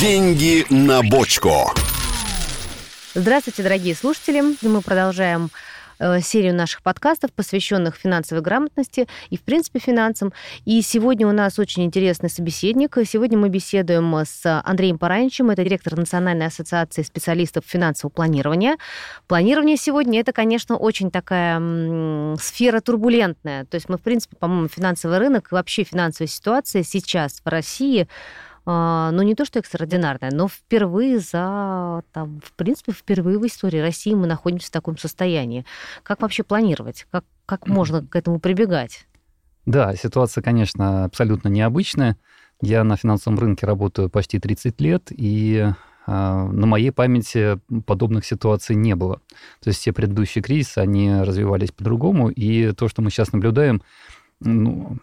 Деньги 0.00 0.66
на 0.68 1.02
бочку. 1.02 1.72
Здравствуйте, 3.14 3.62
дорогие 3.62 3.94
слушатели. 3.94 4.42
Мы 4.60 4.82
продолжаем 4.82 5.50
Э, 5.98 6.20
серию 6.20 6.54
наших 6.54 6.82
подкастов, 6.82 7.32
посвященных 7.32 7.96
финансовой 7.96 8.42
грамотности 8.42 9.08
и, 9.30 9.36
в 9.38 9.42
принципе, 9.42 9.78
финансам. 9.78 10.32
И 10.64 10.82
сегодня 10.82 11.26
у 11.26 11.32
нас 11.32 11.58
очень 11.58 11.84
интересный 11.84 12.28
собеседник. 12.28 12.98
Сегодня 13.06 13.38
мы 13.38 13.48
беседуем 13.48 14.14
с 14.14 14.62
Андреем 14.64 14.98
Параничем, 14.98 15.50
это 15.50 15.64
директор 15.64 15.96
Национальной 15.96 16.46
ассоциации 16.46 17.02
специалистов 17.02 17.64
финансового 17.66 18.12
планирования. 18.12 18.76
Планирование 19.26 19.76
сегодня 19.76 20.20
это, 20.20 20.32
конечно, 20.32 20.76
очень 20.76 21.10
такая 21.10 22.36
сфера 22.36 22.80
турбулентная. 22.80 23.64
То 23.64 23.76
есть 23.76 23.88
мы, 23.88 23.96
в 23.96 24.02
принципе, 24.02 24.36
по-моему, 24.36 24.68
финансовый 24.68 25.18
рынок 25.18 25.48
и 25.50 25.54
вообще 25.54 25.84
финансовая 25.84 26.28
ситуация 26.28 26.82
сейчас 26.82 27.40
в 27.42 27.48
России 27.48 28.06
ну, 28.66 29.22
не 29.22 29.36
то, 29.36 29.44
что 29.44 29.60
экстраординарная, 29.60 30.30
но 30.32 30.48
впервые 30.48 31.20
за, 31.20 32.02
там, 32.12 32.40
в 32.44 32.52
принципе, 32.52 32.92
впервые 32.92 33.38
в 33.38 33.46
истории 33.46 33.78
России 33.78 34.12
мы 34.12 34.26
находимся 34.26 34.66
в 34.66 34.72
таком 34.72 34.98
состоянии. 34.98 35.64
Как 36.02 36.20
вообще 36.20 36.42
планировать? 36.42 37.06
Как, 37.12 37.24
как 37.46 37.68
можно 37.68 38.04
к 38.04 38.16
этому 38.16 38.40
прибегать? 38.40 39.06
Да, 39.66 39.94
ситуация, 39.94 40.42
конечно, 40.42 41.04
абсолютно 41.04 41.48
необычная. 41.48 42.16
Я 42.60 42.84
на 42.84 42.96
финансовом 42.96 43.38
рынке 43.38 43.66
работаю 43.66 44.08
почти 44.08 44.38
30 44.38 44.80
лет, 44.80 45.08
и 45.10 45.66
э, 46.06 46.10
на 46.10 46.66
моей 46.66 46.90
памяти 46.90 47.60
подобных 47.84 48.24
ситуаций 48.24 48.74
не 48.74 48.94
было. 48.94 49.20
То 49.60 49.68
есть 49.68 49.80
все 49.80 49.92
предыдущие 49.92 50.42
кризисы, 50.42 50.78
они 50.78 51.12
развивались 51.20 51.70
по-другому, 51.70 52.30
и 52.30 52.72
то, 52.72 52.88
что 52.88 53.02
мы 53.02 53.10
сейчас 53.10 53.32
наблюдаем, 53.32 53.82
ну, 54.40 54.98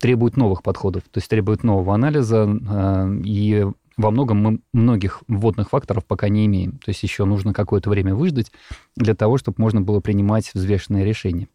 требует 0.00 0.36
новых 0.36 0.62
подходов, 0.62 1.04
то 1.04 1.18
есть 1.18 1.28
требует 1.28 1.62
нового 1.62 1.94
анализа, 1.94 2.48
а, 2.68 3.08
и 3.24 3.66
во 3.96 4.10
многом 4.10 4.38
мы 4.38 4.60
многих 4.72 5.22
вводных 5.28 5.70
факторов 5.70 6.06
пока 6.06 6.28
не 6.28 6.46
имеем. 6.46 6.78
То 6.78 6.88
есть 6.88 7.02
еще 7.02 7.24
нужно 7.24 7.52
какое-то 7.52 7.90
время 7.90 8.14
выждать 8.14 8.50
для 8.96 9.14
того, 9.14 9.36
чтобы 9.36 9.56
можно 9.58 9.82
было 9.82 10.00
принимать 10.00 10.50
взвешенные 10.54 11.04
решения. 11.04 11.48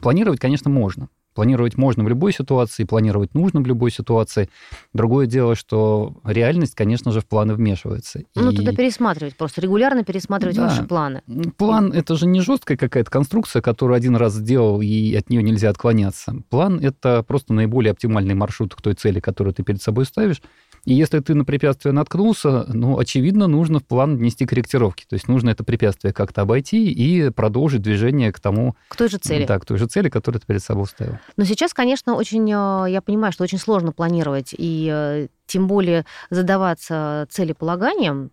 Планировать, 0.00 0.40
конечно, 0.40 0.70
можно. 0.70 1.08
Планировать 1.36 1.76
можно 1.76 2.02
в 2.02 2.08
любой 2.08 2.32
ситуации, 2.32 2.84
планировать 2.84 3.34
нужно 3.34 3.60
в 3.60 3.66
любой 3.66 3.90
ситуации. 3.90 4.48
Другое 4.94 5.26
дело, 5.26 5.54
что 5.54 6.14
реальность, 6.24 6.74
конечно 6.74 7.12
же, 7.12 7.20
в 7.20 7.26
планы 7.26 7.52
вмешивается. 7.52 8.22
Ну, 8.34 8.50
и... 8.50 8.56
тогда 8.56 8.72
пересматривать, 8.72 9.36
просто 9.36 9.60
регулярно 9.60 10.02
пересматривать 10.02 10.56
да. 10.56 10.68
ваши 10.68 10.84
планы. 10.84 11.20
План— 11.58 11.92
это 11.94 12.16
же 12.16 12.26
не 12.26 12.40
жесткая 12.40 12.78
какая-то 12.78 13.10
конструкция, 13.10 13.60
которую 13.60 13.98
один 13.98 14.16
раз 14.16 14.32
сделал, 14.32 14.80
и 14.80 15.14
от 15.14 15.28
нее 15.28 15.42
нельзя 15.42 15.68
отклоняться. 15.68 16.36
План— 16.48 16.80
это 16.82 17.22
просто 17.22 17.52
наиболее 17.52 17.90
оптимальный 17.90 18.34
маршрут 18.34 18.74
к 18.74 18.80
той 18.80 18.94
цели, 18.94 19.20
которую 19.20 19.52
ты 19.52 19.62
перед 19.62 19.82
собой 19.82 20.06
ставишь, 20.06 20.40
и 20.86 20.94
если 20.94 21.18
ты 21.18 21.34
на 21.34 21.44
препятствие 21.44 21.92
наткнулся, 21.92 22.64
ну, 22.68 22.96
очевидно, 22.96 23.48
нужно 23.48 23.80
в 23.80 23.84
план 23.84 24.16
внести 24.16 24.46
корректировки. 24.46 25.04
То 25.08 25.14
есть 25.14 25.26
нужно 25.26 25.50
это 25.50 25.64
препятствие 25.64 26.14
как-то 26.14 26.42
обойти 26.42 26.92
и 26.92 27.30
продолжить 27.30 27.82
движение 27.82 28.32
к 28.32 28.38
тому... 28.38 28.76
К 28.88 28.96
той 28.96 29.08
же 29.08 29.18
цели. 29.18 29.44
Да, 29.44 29.58
к 29.58 29.64
той 29.64 29.78
же 29.78 29.86
цели, 29.86 30.08
которую 30.08 30.40
ты 30.40 30.46
перед 30.46 30.62
собой 30.62 30.86
ставил. 30.86 31.18
Но 31.36 31.44
сейчас, 31.44 31.74
конечно, 31.74 32.14
очень... 32.14 32.48
Э, 32.52 32.88
я 32.88 33.02
понимаю, 33.04 33.32
что 33.32 33.42
очень 33.42 33.58
сложно 33.58 33.90
планировать 33.90 34.54
и 34.56 34.88
э, 34.92 35.26
тем 35.46 35.66
более 35.66 36.04
задаваться 36.30 37.26
целеполаганием, 37.30 38.30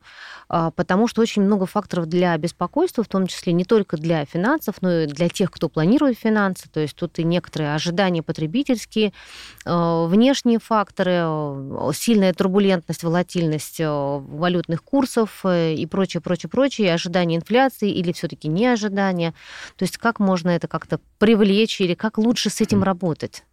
а, 0.50 0.72
потому 0.72 1.08
что 1.08 1.22
очень 1.22 1.42
много 1.44 1.66
факторов 1.66 2.08
для 2.08 2.38
беспокойства, 2.38 3.04
в 3.04 3.08
том 3.08 3.28
числе 3.28 3.54
не 3.54 3.66
только 3.66 3.98
для 3.98 4.26
финансов, 4.26 4.76
но 4.82 5.02
и 5.02 5.06
для 5.08 5.30
тех, 5.30 5.52
кто 5.52 5.70
планирует 5.70 6.18
финансы. 6.18 6.70
То 6.70 6.80
есть 6.80 6.96
тут 6.96 7.20
и 7.20 7.24
некоторые 7.24 7.74
ожидания 7.74 8.22
потребительские, 8.22 9.14
а, 9.66 10.06
внешние 10.08 10.60
факторы, 10.60 11.14
а, 11.22 11.92
сильная 11.94 12.34
турбулентность, 12.34 13.04
волатильность 13.04 13.80
валютных 13.80 14.84
курсов 14.84 15.42
э, 15.44 15.74
и 15.74 15.86
прочее, 15.86 16.22
прочее, 16.22 16.50
прочее, 16.50 16.94
ожидания 16.94 17.36
инфляции 17.36 17.92
или 17.92 18.12
все-таки 18.12 18.48
не 18.48 18.68
ожидания. 18.68 19.34
То 19.78 19.84
есть 19.84 19.98
как 19.98 20.20
можно 20.20 20.50
это 20.50 20.68
как-то 20.68 21.00
привлечь 21.20 21.82
или 21.82 21.94
как 21.94 22.18
лучше 22.18 22.50
с 22.50 22.62
этим 22.62 22.84
работать? 22.84 23.44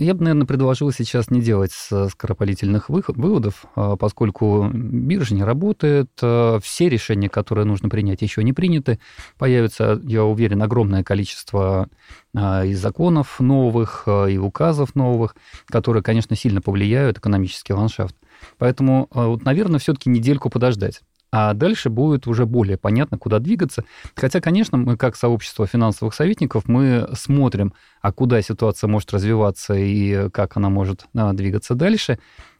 Я 0.00 0.14
бы, 0.14 0.24
наверное, 0.24 0.46
предложил 0.46 0.90
сейчас 0.92 1.30
не 1.30 1.42
делать 1.42 1.72
скоропалительных 1.72 2.88
выводов, 2.88 3.66
а, 3.76 3.96
поскольку 3.96 4.66
биржа 4.72 5.34
не 5.34 5.44
работает, 5.44 6.10
а, 6.22 6.58
все 6.60 6.88
решения, 6.88 7.28
которые 7.28 7.66
нужно 7.66 7.90
принять, 7.90 8.22
еще 8.22 8.42
не 8.42 8.54
приняты. 8.54 8.98
Появится, 9.36 10.00
я 10.02 10.24
уверен, 10.24 10.62
огромное 10.62 11.04
количество 11.04 11.90
а, 12.34 12.64
и 12.64 12.72
законов 12.72 13.40
новых, 13.40 14.08
и 14.08 14.38
указов 14.38 14.94
новых, 14.94 15.36
которые, 15.66 16.02
конечно, 16.02 16.34
сильно 16.34 16.62
повлияют 16.62 17.18
экономический 17.18 17.74
ландшафт. 17.74 18.16
Поэтому, 18.56 19.06
вот, 19.10 19.44
наверное, 19.44 19.80
все-таки 19.80 20.08
недельку 20.08 20.48
подождать 20.48 21.02
а 21.32 21.54
дальше 21.54 21.90
будет 21.90 22.26
уже 22.26 22.46
более 22.46 22.76
понятно, 22.76 23.18
куда 23.18 23.38
двигаться. 23.38 23.84
Хотя, 24.16 24.40
конечно, 24.40 24.78
мы 24.78 24.96
как 24.96 25.16
сообщество 25.16 25.66
финансовых 25.66 26.14
советников, 26.14 26.64
мы 26.66 27.08
смотрим, 27.14 27.72
а 28.02 28.12
куда 28.12 28.42
ситуация 28.42 28.88
может 28.88 29.12
развиваться 29.12 29.74
и 29.74 30.28
как 30.30 30.56
она 30.56 30.70
может 30.70 31.06
а, 31.14 31.32
двигаться 31.32 31.74
дальше. 31.74 32.18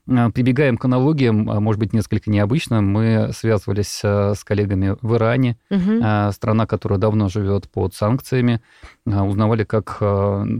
А, 0.08 0.30
прибегаем 0.30 0.76
к 0.76 0.84
аналогиям, 0.84 1.50
а, 1.50 1.60
может 1.60 1.80
быть, 1.80 1.92
несколько 1.92 2.30
необычно. 2.30 2.80
Мы 2.80 3.30
связывались 3.32 4.00
с 4.02 4.44
коллегами 4.44 4.96
в 5.02 5.16
Иране, 5.16 5.58
угу. 5.70 6.32
страна, 6.32 6.66
которая 6.66 6.98
давно 6.98 7.28
живет 7.28 7.68
под 7.68 7.94
санкциями, 7.94 8.60
узнавали, 9.04 9.64
как 9.64 9.98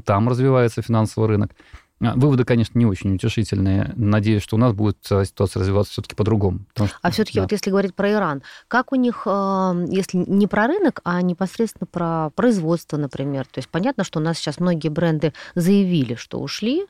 там 0.04 0.28
развивается 0.28 0.82
финансовый 0.82 1.28
рынок. 1.28 1.52
А, 2.02 2.14
выводы, 2.14 2.44
конечно, 2.44 2.78
не 2.78 2.86
очень 2.86 3.14
утешительные. 3.14 3.92
Надеюсь, 3.94 4.42
что 4.42 4.56
у 4.56 4.58
нас 4.58 4.72
будет 4.72 4.98
ситуация 5.04 5.60
развиваться 5.60 5.92
все-таки 5.92 6.14
по-другому. 6.14 6.60
Что, 6.74 6.88
а 7.02 7.10
все-таки 7.10 7.38
да. 7.38 7.42
вот 7.42 7.52
если 7.52 7.68
говорить 7.68 7.94
про 7.94 8.10
Иран, 8.10 8.42
как 8.68 8.92
у 8.92 8.96
них, 8.96 9.22
э, 9.26 9.86
если 9.90 10.24
не 10.26 10.46
про 10.46 10.66
рынок, 10.66 11.00
а 11.04 11.20
непосредственно 11.20 11.86
про 11.86 12.30
производство, 12.30 12.96
например, 12.96 13.44
то 13.44 13.58
есть 13.58 13.68
понятно, 13.68 14.04
что 14.04 14.18
у 14.18 14.22
нас 14.22 14.38
сейчас 14.38 14.60
многие 14.60 14.88
бренды 14.88 15.34
заявили, 15.54 16.14
что 16.14 16.40
ушли, 16.40 16.86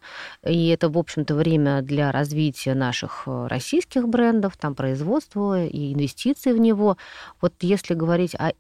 и 0.47 0.69
это, 0.69 0.89
в 0.89 0.97
общем-то, 0.97 1.35
время 1.35 1.83
для 1.83 2.13
развития 2.13 2.75
наших 2.75 3.25
э, 3.27 3.47
российских 3.49 4.09
брендов, 4.09 4.57
там 4.57 4.77
производства 4.77 5.65
и 5.65 5.93
инвестиций 5.93 6.53
в 6.53 6.59
него. 6.59 6.97
Вот 7.41 7.55
если 7.63 7.95
говорить 7.95 8.37
о, 8.37 8.53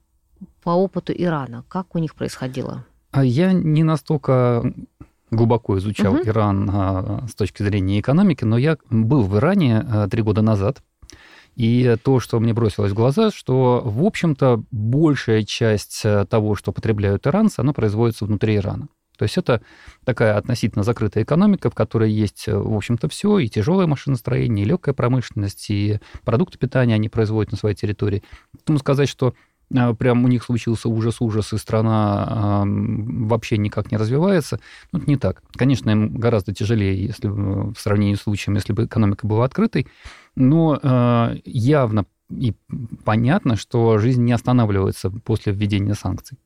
по 0.64 0.70
опыту 0.70 1.12
Ирана, 1.16 1.64
как 1.68 1.94
у 1.94 1.98
них 1.98 2.16
происходило? 2.16 2.84
А 3.12 3.24
я 3.24 3.52
не 3.52 3.82
настолько 3.82 4.72
глубоко 5.30 5.78
изучал 5.78 6.14
угу. 6.14 6.22
Иран 6.24 6.70
а, 6.72 7.26
с 7.28 7.34
точки 7.34 7.62
зрения 7.62 8.00
экономики, 8.00 8.44
но 8.44 8.58
я 8.58 8.78
был 8.90 9.22
в 9.22 9.36
Иране 9.36 9.84
а, 9.86 10.08
три 10.08 10.22
года 10.22 10.42
назад, 10.42 10.82
и 11.56 11.96
то, 12.02 12.20
что 12.20 12.40
мне 12.40 12.54
бросилось 12.54 12.92
в 12.92 12.94
глаза, 12.94 13.30
что, 13.30 13.82
в 13.84 14.04
общем-то, 14.04 14.64
большая 14.70 15.42
часть 15.42 16.02
а, 16.04 16.24
того, 16.24 16.54
что 16.54 16.72
потребляют 16.72 17.26
иранцы, 17.26 17.60
оно 17.60 17.72
производится 17.72 18.24
внутри 18.24 18.56
Ирана. 18.56 18.88
То 19.20 19.24
есть 19.24 19.36
это 19.36 19.60
такая 20.04 20.38
относительно 20.38 20.82
закрытая 20.82 21.24
экономика, 21.24 21.68
в 21.68 21.74
которой 21.74 22.10
есть, 22.10 22.46
в 22.46 22.74
общем-то, 22.74 23.06
все, 23.10 23.38
и 23.38 23.48
тяжелое 23.48 23.86
машиностроение, 23.86 24.64
и 24.64 24.68
легкая 24.68 24.94
промышленность, 24.94 25.68
и 25.68 26.00
продукты 26.24 26.56
питания 26.56 26.94
они 26.94 27.10
производят 27.10 27.52
на 27.52 27.58
своей 27.58 27.76
территории. 27.76 28.22
Поэтому 28.54 28.78
сказать, 28.78 29.10
что 29.10 29.28
а, 29.28 29.32
прям 29.98 30.24
у 30.24 30.28
них 30.28 30.42
случился 30.44 30.88
ужас-ужас, 30.88 31.52
и 31.52 31.58
страна 31.58 32.64
вообще 32.64 33.56
никак 33.58 33.90
не 33.92 33.98
развивается. 33.98 34.60
Ну, 34.92 34.98
это 34.98 35.08
не 35.08 35.16
так. 35.16 35.42
Конечно, 35.52 35.90
им 35.90 36.16
гораздо 36.16 36.52
тяжелее, 36.52 37.04
если 37.04 37.28
в 37.28 37.74
сравнении 37.76 38.14
с 38.14 38.22
случаем, 38.22 38.56
если 38.56 38.72
бы 38.72 38.84
экономика 38.84 39.26
была 39.26 39.44
открытой, 39.44 39.86
но 40.36 40.78
а, 40.82 41.34
явно 41.44 42.06
и 42.30 42.54
понятно, 43.04 43.56
что 43.56 43.98
жизнь 43.98 44.22
не 44.22 44.32
останавливается 44.32 45.10
после 45.10 45.52
введения 45.52 45.94
санкций. 45.94 46.38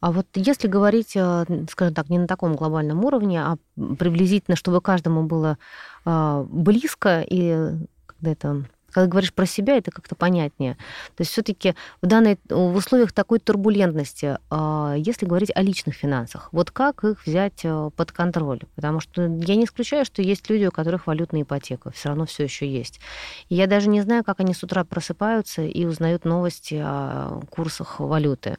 А 0.00 0.10
вот 0.10 0.26
если 0.34 0.68
говорить, 0.68 1.16
а, 1.16 1.44
скажем 1.70 1.94
так, 1.94 2.10
не 2.10 2.18
на 2.18 2.26
таком 2.26 2.56
глобальном 2.56 3.04
уровне, 3.04 3.40
а 3.40 3.56
приблизительно, 3.76 4.56
чтобы 4.56 4.80
каждому 4.80 5.24
было 5.24 5.58
близко 6.04 7.24
и 7.28 7.70
когда 8.06 8.30
это 8.32 8.64
когда 8.94 9.08
говоришь 9.08 9.34
про 9.34 9.44
себя, 9.44 9.76
это 9.76 9.90
как-то 9.90 10.14
понятнее. 10.14 10.74
То 11.16 11.22
есть 11.22 11.32
все-таки 11.32 11.74
в 12.00 12.06
данной 12.06 12.38
в 12.48 12.76
условиях 12.76 13.12
такой 13.12 13.40
турбулентности, 13.40 14.38
а, 14.50 14.94
если 14.96 15.26
говорить 15.26 15.50
о 15.54 15.62
личных 15.62 15.96
финансах, 15.96 16.48
вот 16.52 16.70
как 16.70 17.02
их 17.02 17.26
взять 17.26 17.64
э, 17.64 17.90
под 17.96 18.12
контроль? 18.12 18.60
Потому 18.76 19.00
что 19.00 19.22
я 19.22 19.56
не 19.56 19.64
исключаю, 19.64 20.04
что 20.04 20.22
есть 20.22 20.48
люди, 20.48 20.66
у 20.66 20.70
которых 20.70 21.08
валютная 21.08 21.42
ипотека, 21.42 21.90
все 21.90 22.10
равно 22.10 22.24
все 22.24 22.44
еще 22.44 22.68
есть. 22.68 23.00
И 23.48 23.56
я 23.56 23.66
даже 23.66 23.88
не 23.88 24.00
знаю, 24.00 24.22
как 24.22 24.38
они 24.38 24.54
с 24.54 24.62
утра 24.62 24.84
просыпаются 24.84 25.62
и 25.62 25.84
узнают 25.84 26.24
новости 26.24 26.80
о 26.80 27.40
курсах 27.50 27.98
валюты. 27.98 28.56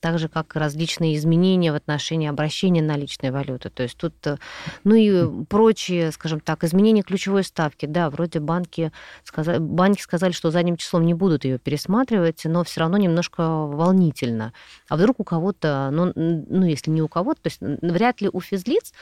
Так 0.00 0.18
же, 0.18 0.28
как 0.28 0.54
и 0.54 0.58
различные 0.58 1.16
изменения 1.16 1.72
в 1.72 1.74
отношении 1.74 2.28
обращения 2.28 2.82
наличной 2.82 3.30
валюты. 3.30 3.70
То 3.70 3.82
есть 3.82 3.96
тут, 3.96 4.14
э, 4.26 4.36
ну 4.84 4.94
и 4.94 5.44
прочие, 5.46 6.12
скажем 6.12 6.40
так, 6.40 6.64
изменения 6.64 7.02
ключевой 7.02 7.44
ставки. 7.44 7.86
Да, 7.86 8.10
вроде 8.10 8.40
банки 8.40 8.92
сказали, 9.24 9.58
банки 9.58 10.00
сказали, 10.00 10.32
что 10.32 10.50
задним 10.50 10.76
числом 10.76 11.06
не 11.06 11.14
будут 11.14 11.44
ее 11.44 11.58
пересматривать, 11.58 12.42
но 12.44 12.64
все 12.64 12.80
равно 12.80 12.96
немножко 12.96 13.42
волнительно. 13.42 14.52
А 14.88 14.96
вдруг 14.96 15.20
у 15.20 15.24
кого-то, 15.24 15.90
ну, 15.92 16.12
ну 16.14 16.64
если 16.64 16.90
не 16.90 17.02
у 17.02 17.08
кого-то, 17.08 17.42
то 17.42 17.48
есть 17.48 17.60
вряд 17.60 18.20
ли 18.20 18.30
у 18.32 18.40
физлиц 18.40 18.92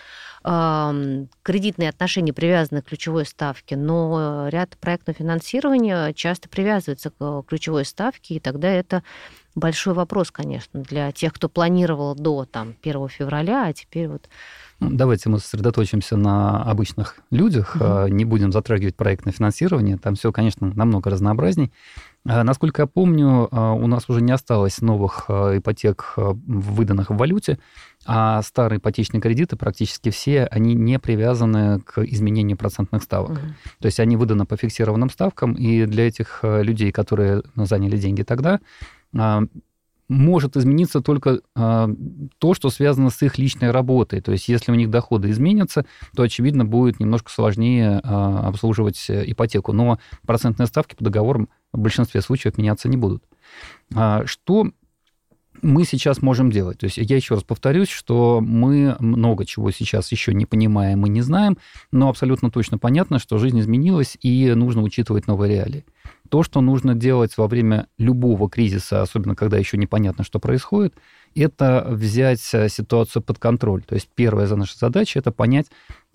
э, 0.44 1.26
кредитные 1.42 1.90
отношения 1.90 2.32
привязаны 2.32 2.82
к 2.82 2.86
ключевой 2.86 3.26
ставке, 3.26 3.76
но 3.76 4.48
ряд 4.48 4.76
проектного 4.78 5.18
финансирования 5.18 6.12
часто 6.14 6.48
привязывается 6.48 7.10
к 7.10 7.42
ключевой 7.48 7.84
ставке, 7.84 8.34
и 8.34 8.40
тогда 8.40 8.68
это 8.68 9.02
большой 9.56 9.94
вопрос, 9.94 10.30
конечно, 10.30 10.82
для 10.82 11.10
тех, 11.10 11.32
кто 11.32 11.48
планировал 11.48 12.14
до 12.14 12.44
там, 12.44 12.74
1 12.82 13.08
февраля, 13.08 13.66
а 13.66 13.72
теперь 13.72 14.08
вот... 14.08 14.28
Ну, 14.78 14.90
давайте 14.92 15.30
мы 15.30 15.38
сосредоточимся 15.38 16.18
на 16.18 16.62
обычных 16.62 17.16
людях, 17.30 17.76
угу. 17.76 18.08
не 18.08 18.26
будем 18.26 18.52
затрагивать 18.52 18.94
проектное 18.94 19.32
финансирование, 19.32 19.96
там 19.96 20.14
все, 20.14 20.30
конечно, 20.32 20.70
намного 20.74 21.08
разнообразней. 21.08 21.72
А, 22.28 22.44
насколько 22.44 22.82
я 22.82 22.86
помню, 22.86 23.48
а, 23.50 23.72
у 23.72 23.86
нас 23.86 24.10
уже 24.10 24.20
не 24.20 24.32
осталось 24.32 24.82
новых 24.82 25.30
ипотек, 25.30 26.12
выданных 26.16 27.08
в 27.08 27.16
валюте, 27.16 27.58
а 28.04 28.42
старые 28.42 28.78
ипотечные 28.78 29.22
кредиты, 29.22 29.56
практически 29.56 30.10
все, 30.10 30.44
они 30.44 30.74
не 30.74 30.98
привязаны 30.98 31.80
к 31.80 32.04
изменению 32.04 32.58
процентных 32.58 33.02
ставок. 33.02 33.30
Угу. 33.30 33.40
То 33.80 33.86
есть 33.86 33.98
они 33.98 34.16
выданы 34.16 34.44
по 34.44 34.58
фиксированным 34.58 35.08
ставкам, 35.08 35.54
и 35.54 35.86
для 35.86 36.06
этих 36.06 36.40
людей, 36.42 36.92
которые 36.92 37.42
заняли 37.56 37.96
деньги 37.96 38.22
тогда, 38.22 38.60
может 40.08 40.56
измениться 40.56 41.00
только 41.00 41.40
а, 41.54 41.88
то, 42.38 42.54
что 42.54 42.70
связано 42.70 43.10
с 43.10 43.20
их 43.22 43.38
личной 43.38 43.70
работой. 43.70 44.20
То 44.20 44.32
есть, 44.32 44.48
если 44.48 44.70
у 44.70 44.74
них 44.74 44.90
доходы 44.90 45.30
изменятся, 45.30 45.84
то, 46.14 46.22
очевидно, 46.22 46.64
будет 46.64 47.00
немножко 47.00 47.30
сложнее 47.30 48.00
а, 48.04 48.46
обслуживать 48.48 49.04
ипотеку. 49.08 49.72
Но 49.72 49.98
процентные 50.26 50.66
ставки 50.66 50.94
по 50.94 51.04
договорам 51.04 51.48
в 51.72 51.78
большинстве 51.78 52.20
случаев 52.20 52.56
меняться 52.56 52.88
не 52.88 52.96
будут. 52.96 53.24
Что 54.24 54.70
мы 55.62 55.84
сейчас 55.84 56.22
можем 56.22 56.50
делать. 56.50 56.78
То 56.78 56.84
есть 56.84 56.98
я 56.98 57.16
еще 57.16 57.34
раз 57.34 57.44
повторюсь, 57.44 57.88
что 57.88 58.40
мы 58.40 58.96
много 59.00 59.44
чего 59.44 59.70
сейчас 59.70 60.12
еще 60.12 60.34
не 60.34 60.46
понимаем 60.46 61.04
и 61.06 61.10
не 61.10 61.22
знаем, 61.22 61.58
но 61.92 62.08
абсолютно 62.08 62.50
точно 62.50 62.78
понятно, 62.78 63.18
что 63.18 63.38
жизнь 63.38 63.60
изменилась 63.60 64.16
и 64.20 64.52
нужно 64.54 64.82
учитывать 64.82 65.26
новые 65.26 65.54
реалии. 65.54 65.84
То, 66.28 66.42
что 66.42 66.60
нужно 66.60 66.94
делать 66.94 67.36
во 67.36 67.46
время 67.46 67.86
любого 67.98 68.48
кризиса, 68.48 69.02
особенно 69.02 69.34
когда 69.34 69.58
еще 69.58 69.76
непонятно, 69.76 70.24
что 70.24 70.38
происходит, 70.40 70.94
это 71.34 71.86
взять 71.88 72.42
э, 72.52 72.68
ситуацию 72.68 73.22
под 73.22 73.38
контроль. 73.38 73.82
То 73.82 73.94
есть 73.94 74.08
первая 74.14 74.48
наша 74.56 74.76
задача– 74.78 75.18
это 75.20 75.30
понять, 75.30 75.66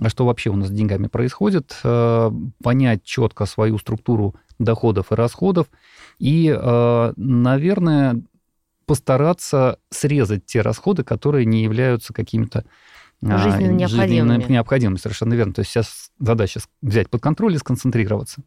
а 0.02 0.10
что 0.10 0.26
вообще 0.26 0.50
у 0.50 0.56
нас 0.56 0.68
с 0.68 0.72
деньгами 0.72 1.08
происходит, 1.08 1.78
э, 1.84 2.32
понять 2.64 3.04
четко 3.04 3.46
свою 3.46 3.78
структуру 3.78 4.36
доходов 4.60 5.12
и 5.12 5.16
расходов, 5.16 5.68
и, 6.20 6.54
э, 6.56 7.14
наверное, 7.16 8.22
постараться 8.92 9.80
срезать 9.90 10.46
те 10.46 10.60
расходы, 10.60 11.06
которые 11.06 11.46
не 11.46 11.64
являются 11.64 12.12
какими-то 12.12 12.66
жизненно 13.22 13.72
необходимыми. 13.72 14.44
необходимыми. 14.52 14.98
Совершенно 14.98 15.34
верно. 15.34 15.54
То 15.54 15.62
есть 15.62 15.72
сейчас 15.72 16.12
задача 16.20 16.60
взять 16.82 17.10
под 17.10 17.22
контроль 17.22 17.56
и 17.56 17.58
сконцентрироваться. 17.58 18.42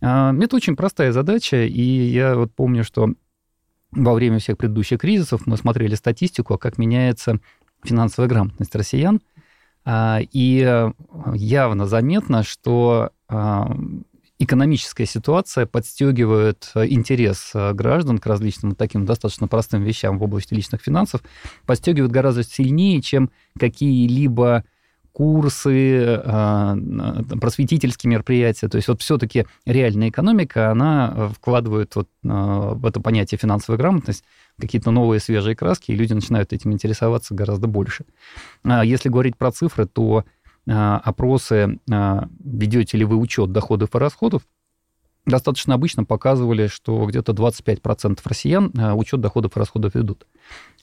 А, 0.00 0.34
это 0.40 0.56
очень 0.56 0.74
простая 0.74 1.12
задача, 1.12 1.66
и 1.66 1.82
я 1.82 2.34
вот 2.34 2.54
помню, 2.54 2.82
что 2.82 3.12
во 3.90 4.14
время 4.14 4.38
всех 4.38 4.56
предыдущих 4.56 5.00
кризисов 5.00 5.46
мы 5.46 5.58
смотрели 5.58 5.96
статистику, 5.96 6.56
как 6.56 6.78
меняется 6.78 7.38
финансовая 7.84 8.30
грамотность 8.30 8.74
россиян, 8.74 9.20
а, 9.84 10.20
и 10.32 10.90
явно 11.34 11.86
заметно, 11.86 12.42
что 12.42 13.10
а, 13.28 13.70
экономическая 14.38 15.06
ситуация 15.06 15.66
подстегивает 15.66 16.70
интерес 16.74 17.52
граждан 17.72 18.18
к 18.18 18.26
различным 18.26 18.74
таким 18.74 19.04
достаточно 19.04 19.48
простым 19.48 19.82
вещам 19.82 20.18
в 20.18 20.22
области 20.22 20.54
личных 20.54 20.82
финансов, 20.82 21.22
подстегивает 21.66 22.12
гораздо 22.12 22.44
сильнее, 22.44 23.02
чем 23.02 23.30
какие-либо 23.58 24.64
курсы, 25.12 26.20
а, 26.24 26.76
просветительские 27.40 28.12
мероприятия. 28.12 28.68
То 28.68 28.76
есть 28.76 28.86
вот 28.86 29.02
все-таки 29.02 29.46
реальная 29.66 30.10
экономика, 30.10 30.70
она 30.70 31.30
вкладывает 31.34 31.96
вот 31.96 32.08
в 32.22 32.86
это 32.86 33.00
понятие 33.00 33.36
финансовая 33.36 33.78
грамотность 33.78 34.22
какие-то 34.60 34.92
новые 34.92 35.18
свежие 35.18 35.56
краски, 35.56 35.90
и 35.90 35.96
люди 35.96 36.12
начинают 36.12 36.52
этим 36.52 36.72
интересоваться 36.72 37.34
гораздо 37.34 37.66
больше. 37.66 38.04
А 38.62 38.84
если 38.84 39.08
говорить 39.08 39.36
про 39.36 39.50
цифры, 39.50 39.86
то 39.86 40.24
опросы, 40.68 41.78
ведете 41.86 42.98
ли 42.98 43.04
вы 43.04 43.16
учет 43.16 43.52
доходов 43.52 43.94
и 43.94 43.98
расходов, 43.98 44.42
достаточно 45.26 45.74
обычно 45.74 46.04
показывали, 46.04 46.66
что 46.68 47.04
где-то 47.06 47.32
25% 47.32 48.20
россиян 48.24 48.72
учет 48.94 49.20
доходов 49.20 49.56
и 49.56 49.58
расходов 49.58 49.94
ведут. 49.94 50.26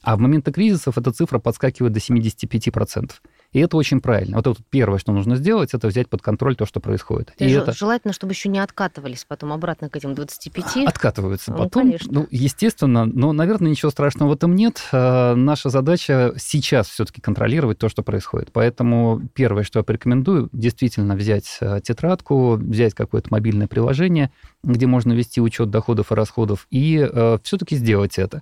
А 0.01 0.15
в 0.15 0.19
моменты 0.19 0.51
кризисов 0.51 0.97
эта 0.97 1.11
цифра 1.11 1.39
подскакивает 1.39 1.93
до 1.93 1.99
75%. 1.99 3.11
И 3.55 3.59
это 3.59 3.77
очень 3.77 4.01
правильно. 4.01 4.35
Вот 4.35 4.47
это 4.47 4.61
первое, 4.69 4.99
что 4.99 5.13
нужно 5.13 5.37
сделать, 5.37 5.73
это 5.73 5.87
взять 5.87 6.09
под 6.09 6.21
контроль 6.21 6.57
то, 6.57 6.65
что 6.65 6.81
происходит. 6.81 7.31
И, 7.37 7.45
и 7.45 7.51
это... 7.51 7.71
Желательно, 7.71 8.13
чтобы 8.13 8.33
еще 8.33 8.49
не 8.49 8.59
откатывались 8.59 9.23
потом 9.25 9.53
обратно 9.53 9.89
к 9.89 9.95
этим 9.95 10.13
25. 10.13 10.85
Откатываются 10.85 11.51
ну, 11.51 11.59
потом. 11.59 11.83
Конечно. 11.83 12.11
Ну, 12.11 12.27
естественно, 12.31 13.05
но, 13.05 13.31
наверное, 13.31 13.71
ничего 13.71 13.91
страшного 13.91 14.31
в 14.31 14.33
этом 14.33 14.55
нет. 14.55 14.81
А, 14.91 15.35
наша 15.35 15.69
задача 15.69 16.33
сейчас 16.37 16.89
все-таки 16.89 17.21
контролировать 17.21 17.77
то, 17.77 17.87
что 17.87 18.03
происходит. 18.03 18.49
Поэтому 18.51 19.21
первое, 19.33 19.63
что 19.63 19.79
я 19.79 19.83
порекомендую, 19.83 20.49
действительно 20.51 21.15
взять 21.15 21.57
а, 21.61 21.79
тетрадку, 21.79 22.55
взять 22.55 22.93
какое-то 22.93 23.29
мобильное 23.31 23.67
приложение, 23.67 24.31
где 24.63 24.85
можно 24.85 25.13
вести 25.13 25.39
учет 25.39 25.69
доходов 25.69 26.11
и 26.11 26.15
расходов, 26.15 26.67
и 26.71 26.97
э, 27.09 27.37
все-таки 27.43 27.75
сделать 27.75 28.17
это. 28.17 28.41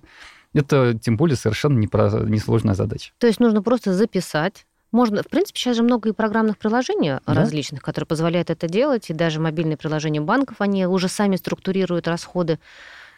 Это, 0.54 0.94
тем 0.94 1.16
более, 1.16 1.36
совершенно 1.36 1.78
несложная 1.78 2.74
задача. 2.74 3.12
То 3.18 3.26
есть 3.26 3.40
нужно 3.40 3.62
просто 3.62 3.92
записать 3.92 4.66
можно, 4.94 5.24
в 5.24 5.26
принципе, 5.26 5.58
сейчас 5.58 5.76
же 5.76 5.82
много 5.82 6.10
и 6.10 6.12
программных 6.12 6.56
приложений 6.56 7.18
да? 7.26 7.34
различных, 7.34 7.82
которые 7.82 8.06
позволяют 8.06 8.48
это 8.48 8.68
делать, 8.68 9.10
и 9.10 9.12
даже 9.12 9.40
мобильные 9.40 9.76
приложения 9.76 10.20
банков, 10.20 10.60
они 10.60 10.86
уже 10.86 11.08
сами 11.08 11.34
структурируют 11.34 12.06
расходы. 12.06 12.60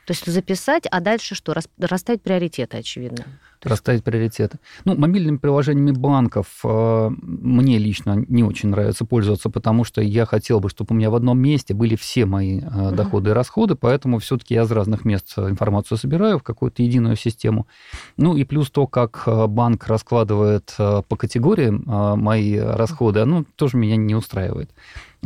То 0.06 0.12
есть 0.12 0.25
записать, 0.25 0.85
а 0.88 1.00
дальше 1.00 1.35
что? 1.35 1.53
Расставить 1.79 2.23
приоритеты, 2.23 2.76
очевидно. 2.76 3.25
Расставить 3.62 4.05
приоритеты. 4.05 4.58
Ну, 4.85 4.97
мобильными 4.97 5.38
приложениями 5.38 5.91
банков 5.91 6.61
э, 6.62 7.11
мне 7.20 7.79
лично 7.79 8.25
не 8.29 8.44
очень 8.44 8.69
нравится 8.69 9.05
пользоваться, 9.05 9.50
потому 9.50 9.82
что 9.82 10.00
я 10.00 10.25
хотел 10.25 10.61
бы, 10.61 10.69
чтобы 10.69 10.88
у 10.91 10.94
меня 10.94 11.11
в 11.11 11.17
одном 11.17 11.41
месте 11.41 11.75
были 11.75 11.97
все 11.97 12.25
мои 12.25 12.61
э, 12.61 12.93
доходы 12.93 13.31
uh-huh. 13.31 13.32
и 13.32 13.35
расходы, 13.35 13.75
поэтому 13.75 14.20
все-таки 14.20 14.55
я 14.55 14.62
из 14.62 14.70
разных 14.70 15.05
мест 15.05 15.37
информацию 15.37 15.99
собираю 15.99 16.38
в 16.38 16.45
какую-то 16.45 16.85
единую 16.85 17.16
систему. 17.16 17.66
Ну 18.16 18.37
и 18.37 18.45
плюс 18.45 18.71
то, 18.71 18.87
как 18.87 19.25
э, 19.26 19.47
банк 19.49 19.88
раскладывает 19.88 20.73
э, 20.78 21.02
по 21.09 21.16
категориям 21.16 21.83
э, 21.83 22.14
мои 22.14 22.57
расходы, 22.57 23.21
оно 23.21 23.45
тоже 23.57 23.76
меня 23.76 23.97
не 23.97 24.14
устраивает. 24.14 24.71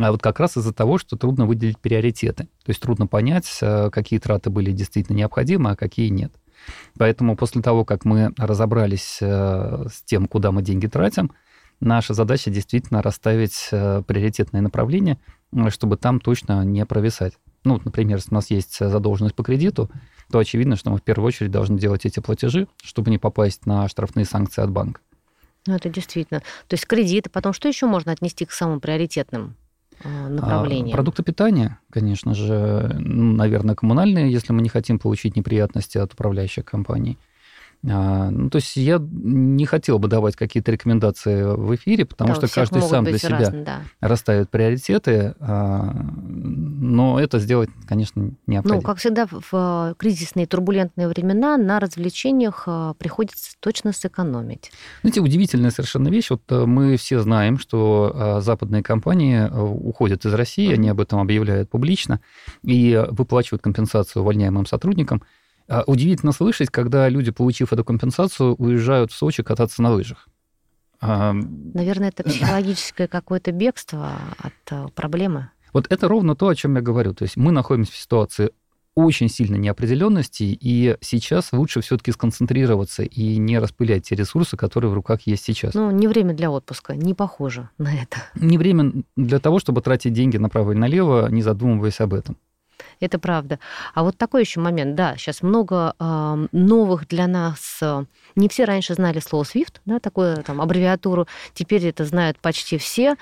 А 0.00 0.12
вот 0.12 0.23
как 0.23 0.40
раз 0.40 0.57
из-за 0.57 0.73
того, 0.73 0.99
что 0.99 1.16
трудно 1.16 1.45
выделить 1.45 1.78
приоритеты. 1.78 2.45
То 2.45 2.69
есть 2.69 2.80
трудно 2.80 3.07
понять, 3.07 3.59
э, 3.61 3.90
какие 3.90 4.19
траты 4.19 4.49
были 4.49 4.73
действительно 4.73 5.16
необходимы, 5.16 5.71
а 5.71 5.76
какие 5.76 6.09
нет. 6.09 6.33
Поэтому 6.99 7.37
после 7.37 7.61
того, 7.61 7.85
как 7.85 8.04
мы 8.07 8.33
разобрались 8.38 9.19
э, 9.21 9.87
с 9.92 10.02
тем, 10.02 10.26
куда 10.26 10.52
мы 10.52 10.62
деньги 10.62 10.87
тратим, 10.87 11.33
наша 11.80 12.14
задача 12.14 12.50
действительно 12.50 13.02
расставить 13.02 13.69
э, 13.73 14.02
приоритетные 14.07 14.62
направления, 14.62 15.19
чтобы 15.69 15.99
там 15.99 16.19
точно 16.19 16.64
не 16.64 16.85
провисать. 16.87 17.35
Ну, 17.64 17.78
например, 17.85 18.16
если 18.16 18.30
у 18.30 18.35
нас 18.35 18.50
есть 18.50 18.78
задолженность 18.78 19.35
по 19.35 19.42
кредиту, 19.42 19.90
то 20.33 20.38
очевидно, 20.38 20.76
что 20.76 20.90
мы 20.90 20.97
в 20.97 21.02
первую 21.02 21.26
очередь 21.26 21.50
должны 21.50 21.78
делать 21.78 22.07
эти 22.07 22.21
платежи, 22.21 22.69
чтобы 22.83 23.11
не 23.11 23.19
попасть 23.19 23.66
на 23.66 23.87
штрафные 23.87 24.25
санкции 24.25 24.62
от 24.62 24.71
банка. 24.71 25.02
Ну, 25.66 25.75
это 25.75 25.90
действительно. 25.90 26.40
То 26.69 26.75
есть 26.75 26.87
кредиты, 26.87 27.28
потом 27.28 27.52
что 27.52 27.69
еще 27.69 27.85
можно 27.85 28.12
отнести 28.12 28.47
к 28.47 28.52
самым 28.52 28.80
приоритетным? 28.80 29.57
Э, 30.02 30.28
направлениям? 30.28 30.95
Продукты 30.95 31.23
питания, 31.23 31.78
конечно 31.90 32.35
же, 32.35 32.97
наверное, 32.99 33.75
коммунальные, 33.75 34.33
если 34.33 34.52
мы 34.52 34.62
не 34.62 34.69
хотим 34.69 34.99
получить 34.99 35.37
неприятности 35.37 35.99
от 35.99 36.12
управляющих 36.14 36.64
компаний. 36.64 37.19
А, 37.88 38.30
ну, 38.30 38.50
то 38.50 38.57
есть 38.57 38.76
я 38.76 38.99
не 39.00 39.64
хотел 39.64 39.99
бы 39.99 40.09
давать 40.09 40.37
какие-то 40.37 40.71
рекомендации 40.71 41.42
в 41.42 41.75
эфире, 41.76 42.04
потому 42.04 42.35
да, 42.35 42.37
что 42.37 42.54
каждый 42.54 42.83
сам 42.83 43.04
для 43.04 43.16
себя 43.16 43.38
разные, 43.38 43.64
да. 43.64 43.80
расставит 44.00 44.50
приоритеты, 44.50 45.35
а, 45.40 45.90
но 46.90 47.20
это 47.20 47.38
сделать, 47.38 47.70
конечно, 47.87 48.32
необходимо. 48.47 48.80
Ну, 48.80 48.87
как 48.87 48.99
всегда, 48.99 49.26
в 49.30 49.94
кризисные 49.99 50.47
турбулентные 50.47 51.09
времена 51.09 51.56
на 51.56 51.80
развлечениях 51.80 52.64
а, 52.66 52.94
приходится 52.94 53.52
точно 53.61 53.92
сэкономить. 53.92 54.73
Знаете, 55.02 55.20
удивительная 55.20 55.70
совершенно 55.70 56.09
вещь. 56.09 56.30
Вот 56.30 56.42
э, 56.49 56.64
мы 56.66 56.97
все 56.97 57.20
знаем, 57.20 57.59
что 57.59 58.40
западные 58.40 58.82
компании 58.82 59.38
э, 59.38 59.61
уходят 59.61 60.25
из 60.25 60.35
России, 60.35 60.73
они 60.73 60.88
об 60.88 61.00
этом 61.00 61.20
объявляют 61.20 61.70
публично 61.70 62.20
и 62.62 63.02
выплачивают 63.11 63.62
компенсацию 63.62 64.23
увольняемым 64.23 64.66
сотрудникам. 64.66 65.23
А 65.68 65.85
удивительно 65.87 66.32
слышать, 66.32 66.70
когда 66.70 67.09
люди, 67.09 67.30
получив 67.30 67.73
эту 67.73 67.85
компенсацию, 67.85 68.54
уезжают 68.56 69.12
в 69.12 69.16
Сочи 69.16 69.42
кататься 69.42 69.82
на 69.82 69.92
лыжах. 69.92 70.28
Наверное, 71.00 72.09
это 72.09 72.25
психологическое 72.25 73.09
какое-то 73.09 73.52
бегство 73.52 74.12
от 74.38 74.52
э, 74.70 74.88
проблемы. 74.94 75.50
Вот 75.73 75.87
это 75.91 76.09
ровно 76.09 76.35
то, 76.35 76.49
о 76.49 76.55
чем 76.55 76.77
я 76.77 76.83
говорю. 76.83 77.15
То 77.15 77.25
есть 77.25 77.37
мы 77.37 77.53
находимся 77.53 77.93
в 77.93 77.97
ситуации 77.97 78.50
очень 78.95 79.29
сильной 79.29 79.59
неопределенности, 79.59 80.43
и 80.43 80.97
сейчас 81.00 81.53
лучше 81.53 81.81
все-таки 81.81 82.12
сконцентрироваться 82.12 83.03
и 83.03 83.37
не 83.37 83.59
распылять 83.59 84.09
те 84.09 84.15
ресурсы, 84.15 84.57
которые 84.57 84.91
в 84.91 84.95
руках 84.95 85.21
есть 85.27 85.45
сейчас. 85.45 85.75
Ну, 85.75 85.91
не 85.91 86.09
время 86.09 86.35
для 86.35 86.50
отпуска, 86.50 86.95
не 86.95 87.15
похоже 87.15 87.69
на 87.79 87.95
это. 87.95 88.25
Не 88.35 88.59
время 88.59 88.93
для 89.17 89.39
того, 89.39 89.59
чтобы 89.59 89.81
тратить 89.81 90.12
деньги 90.12 90.37
направо 90.37 90.73
и 90.73 90.75
налево, 90.75 91.29
не 91.31 91.43
задумываясь 91.43 92.00
об 92.00 92.15
этом. 92.15 92.37
Это 93.00 93.19
правда. 93.19 93.59
А 93.95 94.02
вот 94.02 94.19
такой 94.19 94.42
еще 94.42 94.61
момент, 94.61 94.95
да, 94.95 95.16
сейчас 95.16 95.42
много 95.42 95.95
э, 95.99 96.47
новых 96.52 97.09
для 97.09 97.26
нас. 97.26 97.78
Э, 97.80 98.04
не 98.37 98.49
все 98.49 98.64
раньше 98.64 98.92
знали 98.92 99.21
слово 99.21 99.45
SWIFT, 99.45 99.80
да, 99.87 100.00
такую 100.00 100.37
там 100.42 100.61
аббревиатуру. 100.61 101.26
Теперь 101.54 101.87
это 101.87 102.04
знают 102.04 102.38
почти 102.38 102.76
все, 102.76 103.16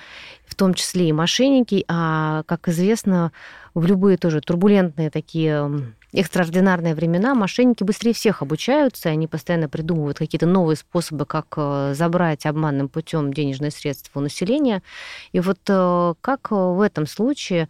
в 0.45 0.55
том 0.55 0.73
числе 0.73 1.07
и 1.07 1.13
мошенники. 1.13 1.85
А 1.87 2.43
как 2.43 2.67
известно, 2.67 3.31
в 3.73 3.85
любые 3.85 4.17
тоже 4.17 4.41
турбулентные 4.41 5.09
такие 5.09 5.93
экстраординарные 6.11 6.93
времена 6.93 7.33
мошенники 7.33 7.83
быстрее 7.83 8.13
всех 8.13 8.41
обучаются, 8.41 9.09
они 9.09 9.27
постоянно 9.27 9.69
придумывают 9.69 10.17
какие-то 10.17 10.47
новые 10.47 10.75
способы, 10.75 11.25
как 11.25 11.53
э, 11.55 11.93
забрать 11.95 12.45
обманным 12.45 12.89
путем 12.89 13.33
денежные 13.33 13.71
средства 13.71 14.19
у 14.19 14.23
населения. 14.23 14.83
И 15.31 15.39
вот 15.39 15.59
э, 15.69 16.13
как 16.19 16.51
в 16.51 16.81
этом 16.81 17.07
случае 17.07 17.69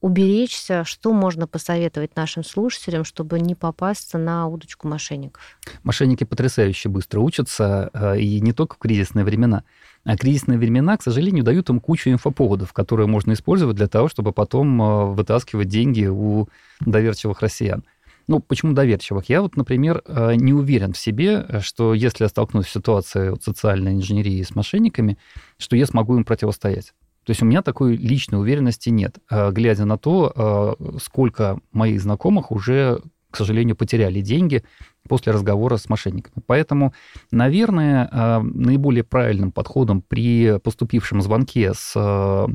уберечься, 0.00 0.84
что 0.84 1.12
можно 1.12 1.46
посоветовать 1.46 2.16
нашим 2.16 2.42
слушателям, 2.44 3.04
чтобы 3.04 3.40
не 3.40 3.54
попасться 3.54 4.18
на 4.18 4.46
удочку 4.46 4.88
мошенников? 4.88 5.42
Мошенники 5.82 6.24
потрясающе 6.24 6.88
быстро 6.88 7.20
учатся, 7.20 7.90
э, 7.92 8.20
и 8.20 8.40
не 8.40 8.52
только 8.52 8.76
в 8.76 8.78
кризисные 8.78 9.24
времена. 9.24 9.64
А 10.04 10.16
кризисные 10.16 10.58
времена, 10.58 10.96
к 10.96 11.02
сожалению, 11.02 11.44
дают 11.44 11.68
им 11.68 11.80
кучу 11.80 12.10
инфоповодов, 12.10 12.72
которые 12.72 13.06
можно 13.06 13.32
использовать 13.32 13.76
для 13.76 13.88
того, 13.88 14.08
чтобы 14.08 14.32
потом 14.32 14.80
э, 14.80 15.04
вытаскивать 15.12 15.68
деньги 15.68 16.06
у 16.06 16.48
доверчивых 16.80 17.40
россиян. 17.42 17.84
Ну, 18.26 18.38
почему 18.40 18.72
доверчивых? 18.72 19.28
Я 19.28 19.42
вот, 19.42 19.56
например, 19.56 20.02
э, 20.06 20.34
не 20.36 20.54
уверен 20.54 20.92
в 20.92 20.98
себе, 20.98 21.60
что 21.60 21.94
если 21.94 22.24
я 22.24 22.28
столкнусь 22.28 22.68
с 22.68 22.72
ситуацией 22.72 23.38
социальной 23.42 23.92
инженерии 23.92 24.42
с 24.42 24.54
мошенниками, 24.54 25.18
что 25.58 25.76
я 25.76 25.84
смогу 25.84 26.16
им 26.16 26.24
противостоять. 26.24 26.94
То 27.24 27.30
есть 27.30 27.42
у 27.42 27.46
меня 27.46 27.62
такой 27.62 27.96
личной 27.96 28.40
уверенности 28.40 28.88
нет, 28.88 29.18
а, 29.28 29.50
глядя 29.50 29.84
на 29.84 29.98
то, 29.98 30.32
а, 30.34 30.98
сколько 31.00 31.60
моих 31.72 32.00
знакомых 32.00 32.50
уже, 32.50 33.00
к 33.30 33.36
сожалению, 33.36 33.76
потеряли 33.76 34.20
деньги 34.20 34.64
после 35.08 35.32
разговора 35.32 35.76
с 35.76 35.88
мошенниками. 35.88 36.42
Поэтому, 36.46 36.94
наверное, 37.30 38.08
а, 38.10 38.40
наиболее 38.40 39.04
правильным 39.04 39.52
подходом 39.52 40.02
при 40.02 40.58
поступившем 40.58 41.20
звонке 41.20 41.72
с 41.74 42.48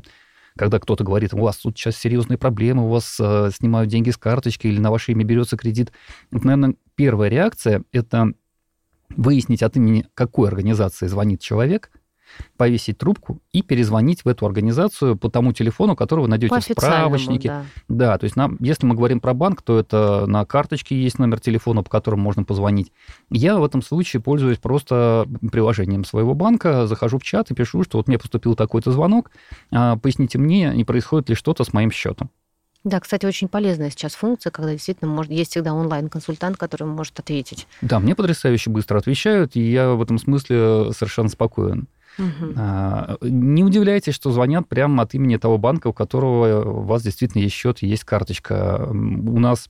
когда 0.58 0.80
кто-то 0.80 1.04
говорит, 1.04 1.34
у 1.34 1.40
вас 1.40 1.58
тут 1.58 1.78
сейчас 1.78 1.98
серьезные 1.98 2.38
проблемы, 2.38 2.86
у 2.86 2.88
вас 2.88 3.18
э, 3.20 3.50
снимают 3.54 3.90
деньги 3.90 4.10
с 4.10 4.16
карточки 4.16 4.68
или 4.68 4.80
на 4.80 4.90
ваше 4.90 5.12
имя 5.12 5.26
берется 5.26 5.58
кредит. 5.58 5.92
Вот, 6.32 6.46
наверное, 6.46 6.76
первая 6.96 7.30
реакция– 7.30 7.84
это 7.92 8.32
выяснить 9.10 9.62
от 9.62 9.76
имени 9.76 10.06
какой 10.14 10.48
организации 10.48 11.08
звонит 11.08 11.42
человек– 11.42 11.92
повесить 12.58 12.98
трубку 12.98 13.42
и 13.52 13.62
перезвонить 13.62 14.26
в 14.26 14.28
эту 14.28 14.46
организацию 14.46 15.16
по 15.16 15.30
тому 15.30 15.54
телефону, 15.54 15.96
который 15.96 16.22
вы 16.22 16.28
найдете 16.28 16.60
в 16.60 16.64
справочнике. 16.64 17.50
Да. 17.50 17.66
да, 17.88 18.18
то 18.18 18.24
есть 18.26 18.36
нам, 18.36 18.58
если 18.60 18.86
мы 18.86 18.96
говорим 18.96 19.20
про 19.20 19.34
банк, 19.34 19.62
то 19.62 19.80
это 19.80 20.26
на 20.28 20.46
карточке 20.46 21.02
есть 21.02 21.20
номер 21.20 21.40
телефона, 21.40 21.84
по 21.84 21.90
которому 21.90 22.24
можно 22.24 22.44
позвонить. 22.44 22.92
Я 23.30 23.58
в 23.58 23.64
этом 23.64 23.82
случае 23.82 24.22
пользуюсь 24.22 24.58
просто 24.58 25.28
приложением 25.52 26.06
своего 26.06 26.34
банка, 26.34 26.88
захожу 26.88 27.18
в 27.20 27.24
чат 27.24 27.52
и 27.52 27.56
пишу, 27.56 27.84
что 27.84 27.98
вот 27.98 28.08
мне 28.08 28.18
поступил 28.18 28.56
такой-то 28.56 28.92
звонок, 28.92 29.32
а, 29.72 29.98
поясните 29.98 30.38
мне, 30.38 30.72
не 30.76 30.84
происходит 30.84 31.30
ли 31.30 31.36
что-то 31.36 31.64
с 31.64 31.74
моим 31.74 31.92
счетом. 31.92 32.30
Да, 32.86 33.00
кстати, 33.00 33.26
очень 33.26 33.48
полезная 33.48 33.90
сейчас 33.90 34.14
функция, 34.14 34.52
когда 34.52 34.72
действительно 34.72 35.10
может, 35.10 35.32
есть 35.32 35.52
всегда 35.52 35.74
онлайн-консультант, 35.74 36.56
который 36.56 36.86
может 36.86 37.20
ответить. 37.20 37.68
Да, 37.82 38.00
мне 38.00 38.14
потрясающе 38.14 38.70
быстро 38.70 39.00
отвечают, 39.00 39.56
и 39.56 39.62
я 39.62 39.90
в 39.90 40.02
этом 40.04 40.20
смысле 40.20 40.94
совершенно 40.94 41.30
спокоен. 41.30 41.88
Угу. 42.18 43.28
Не 43.30 43.64
удивляйтесь, 43.64 44.14
что 44.14 44.32
звонят 44.32 44.68
прямо 44.68 45.04
от 45.04 45.14
имени 45.14 45.38
того 45.38 45.58
банка, 45.58 45.88
у 45.88 45.94
которого 45.94 46.64
у 46.64 46.82
вас 46.82 47.04
действительно 47.04 47.42
есть 47.42 47.56
счет, 47.56 47.80
есть 47.80 48.04
карточка. 48.04 48.88
У 48.90 49.40
нас 49.40 49.70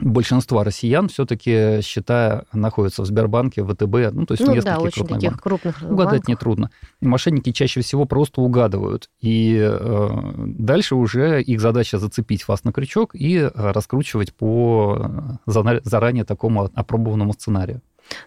большинство 0.00 0.62
россиян 0.64 1.08
все-таки 1.08 1.80
счета 1.82 2.44
находятся 2.52 3.02
в 3.02 3.06
Сбербанке, 3.06 3.62
ВТБ, 3.64 4.12
ну, 4.12 4.26
то 4.26 4.32
есть 4.32 4.44
ну, 4.44 4.52
в 4.52 4.56
нескольких 4.56 4.64
да, 4.64 4.78
очень 4.78 4.92
крупных 4.92 5.20
таких 5.20 5.40
крупных 5.40 5.82
Угадать 5.82 6.12
банках. 6.12 6.28
нетрудно. 6.28 6.70
Мошенники 7.00 7.52
чаще 7.52 7.80
всего 7.82 8.04
просто 8.06 8.40
угадывают. 8.40 9.10
И 9.20 9.58
э, 9.60 10.08
дальше 10.36 10.94
уже 10.94 11.42
их 11.42 11.60
задача 11.60 11.98
зацепить 11.98 12.48
вас 12.48 12.64
на 12.64 12.72
крючок 12.72 13.14
и 13.14 13.36
э, 13.36 13.50
раскручивать 13.54 14.34
по 14.34 15.38
э, 15.46 15.80
заранее 15.84 16.24
такому 16.24 16.70
опробованному 16.74 17.32
сценарию. 17.32 17.82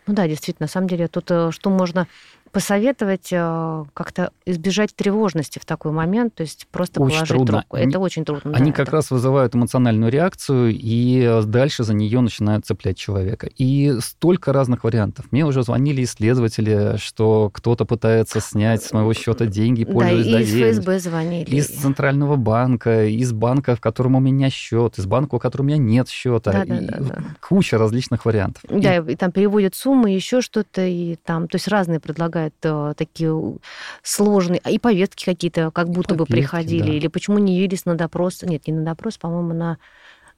Ну 0.08 0.14
да, 0.14 0.28
действительно, 0.28 0.66
на 0.66 0.70
самом 0.70 0.88
деле 0.88 1.08
тут 1.08 1.30
э, 1.32 1.52
что 1.52 1.70
можно 1.70 2.08
посоветовать 2.54 3.30
э, 3.32 3.84
как-то 3.96 4.32
избежать 4.46 4.96
тревожности 4.96 5.58
в 5.58 5.66
такой 5.66 5.92
момент, 5.92 6.36
то 6.36 6.44
есть 6.44 6.68
просто 6.72 7.02
очень 7.02 7.16
положить 7.16 7.36
трудно. 7.36 7.60
трубку. 7.62 7.78
Это 7.78 8.00
очень 8.00 8.26
трудно. 8.26 8.52
Они 8.56 8.70
да, 8.70 8.78
как 8.78 8.88
это... 8.90 8.98
раз 8.98 9.10
вызывают 9.10 9.56
эмоциональную 9.56 10.12
реакцию, 10.12 10.72
и 10.72 11.42
дальше 11.46 11.84
за 11.84 11.96
нее 11.96 12.22
начинают 12.22 12.68
цеплять 12.68 12.96
человека. 12.96 13.50
И 13.58 13.96
столько 14.02 14.54
разных 14.54 14.84
вариантов. 14.84 15.26
Мне 15.32 15.46
уже 15.46 15.64
звонили 15.64 16.04
исследователи, 16.04 16.98
что 16.98 17.50
кто-то 17.52 17.86
пытается 17.86 18.40
снять 18.40 18.84
с 18.84 18.94
моего 18.94 19.14
счета 19.14 19.48
деньги, 19.48 19.84
пользуясь 19.84 20.28
Да, 20.28 20.40
и 20.40 20.44
из 20.44 20.52
доверием. 20.52 20.76
ФСБ 20.76 21.00
звонили. 21.00 21.56
Из 21.56 21.68
Центрального 21.68 22.36
банка, 22.36 23.06
из 23.06 23.34
банка, 23.34 23.76
в 23.76 23.82
котором 23.82 24.16
у 24.16 24.20
меня 24.20 24.52
счет, 24.52 25.00
из 25.00 25.08
банка, 25.08 25.36
у 25.36 25.40
которого 25.40 25.66
у 25.66 25.68
меня 25.70 25.80
нет 25.80 26.08
счета. 26.08 26.52
Да, 26.52 26.66
да, 26.66 26.80
да, 26.82 26.98
да. 27.00 27.24
Куча 27.42 27.80
различных 27.80 28.26
вариантов. 28.26 28.62
Да, 28.70 28.98
и... 28.98 29.14
и 29.14 29.16
там 29.16 29.32
переводят 29.32 29.74
суммы, 29.74 30.12
еще 30.12 30.42
что-то, 30.42 30.86
и 30.86 31.16
там, 31.16 31.48
то 31.48 31.56
есть 31.56 31.68
разные 31.68 32.00
предлагают 32.00 32.43
э, 32.64 32.94
такие 32.98 33.58
сложные, 34.02 34.62
и 34.70 34.80
повестки 34.80 35.26
какие-то 35.26 35.72
как 35.72 35.90
будто 35.90 36.16
Повестки, 36.16 36.32
бы 36.32 36.38
приходили, 36.38 36.88
да. 36.88 36.94
или 36.94 37.08
почему 37.08 37.40
не 37.40 37.56
явились 37.56 37.86
на 37.86 37.96
допрос, 37.96 38.42
нет, 38.44 38.68
не 38.68 38.74
на 38.74 38.84
допрос, 38.84 39.18
по-моему, 39.18 39.54
на 39.54 39.78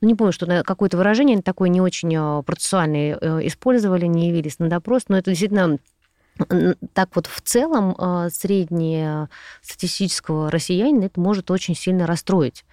ну, 0.01 0.09
не 0.09 0.15
помню, 0.15 0.33
что 0.33 0.45
на 0.45 0.63
какое-то 0.63 0.97
выражение 0.97 1.41
такое 1.41 1.69
не 1.69 1.81
очень 1.81 2.13
э, 2.15 2.43
процессуальное 2.43 3.17
э, 3.19 3.47
использовали, 3.47 4.05
не 4.05 4.27
явились 4.27 4.59
на 4.59 4.69
допрос, 4.69 5.05
но 5.07 5.17
это 5.17 5.31
действительно 5.31 5.77
так 6.93 7.15
вот 7.15 7.25
в 7.27 7.39
целом 7.41 7.95
э, 7.97 8.29
среднестатистического 8.29 10.51
россиянина 10.51 11.05
это 11.05 11.17
может 11.19 11.49
очень 11.49 11.75
сильно 11.75 12.05
расстроить. 12.05 12.65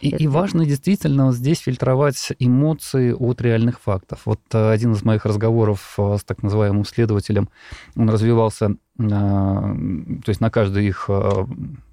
И, 0.00 0.08
и 0.10 0.28
важно 0.28 0.64
действительно 0.64 1.26
вот 1.26 1.34
здесь 1.34 1.58
фильтровать 1.58 2.32
эмоции 2.38 3.12
от 3.12 3.42
реальных 3.42 3.80
фактов. 3.80 4.20
Вот 4.24 4.40
э, 4.52 4.70
один 4.70 4.92
из 4.92 5.02
моих 5.02 5.26
разговоров 5.26 5.96
э, 5.98 6.16
с 6.18 6.24
так 6.24 6.44
называемым 6.44 6.84
следователем, 6.84 7.48
он 7.96 8.08
развивался, 8.08 8.76
то 8.98 9.74
есть 10.26 10.40
на 10.40 10.50
каждое 10.50 10.84
их 10.84 11.10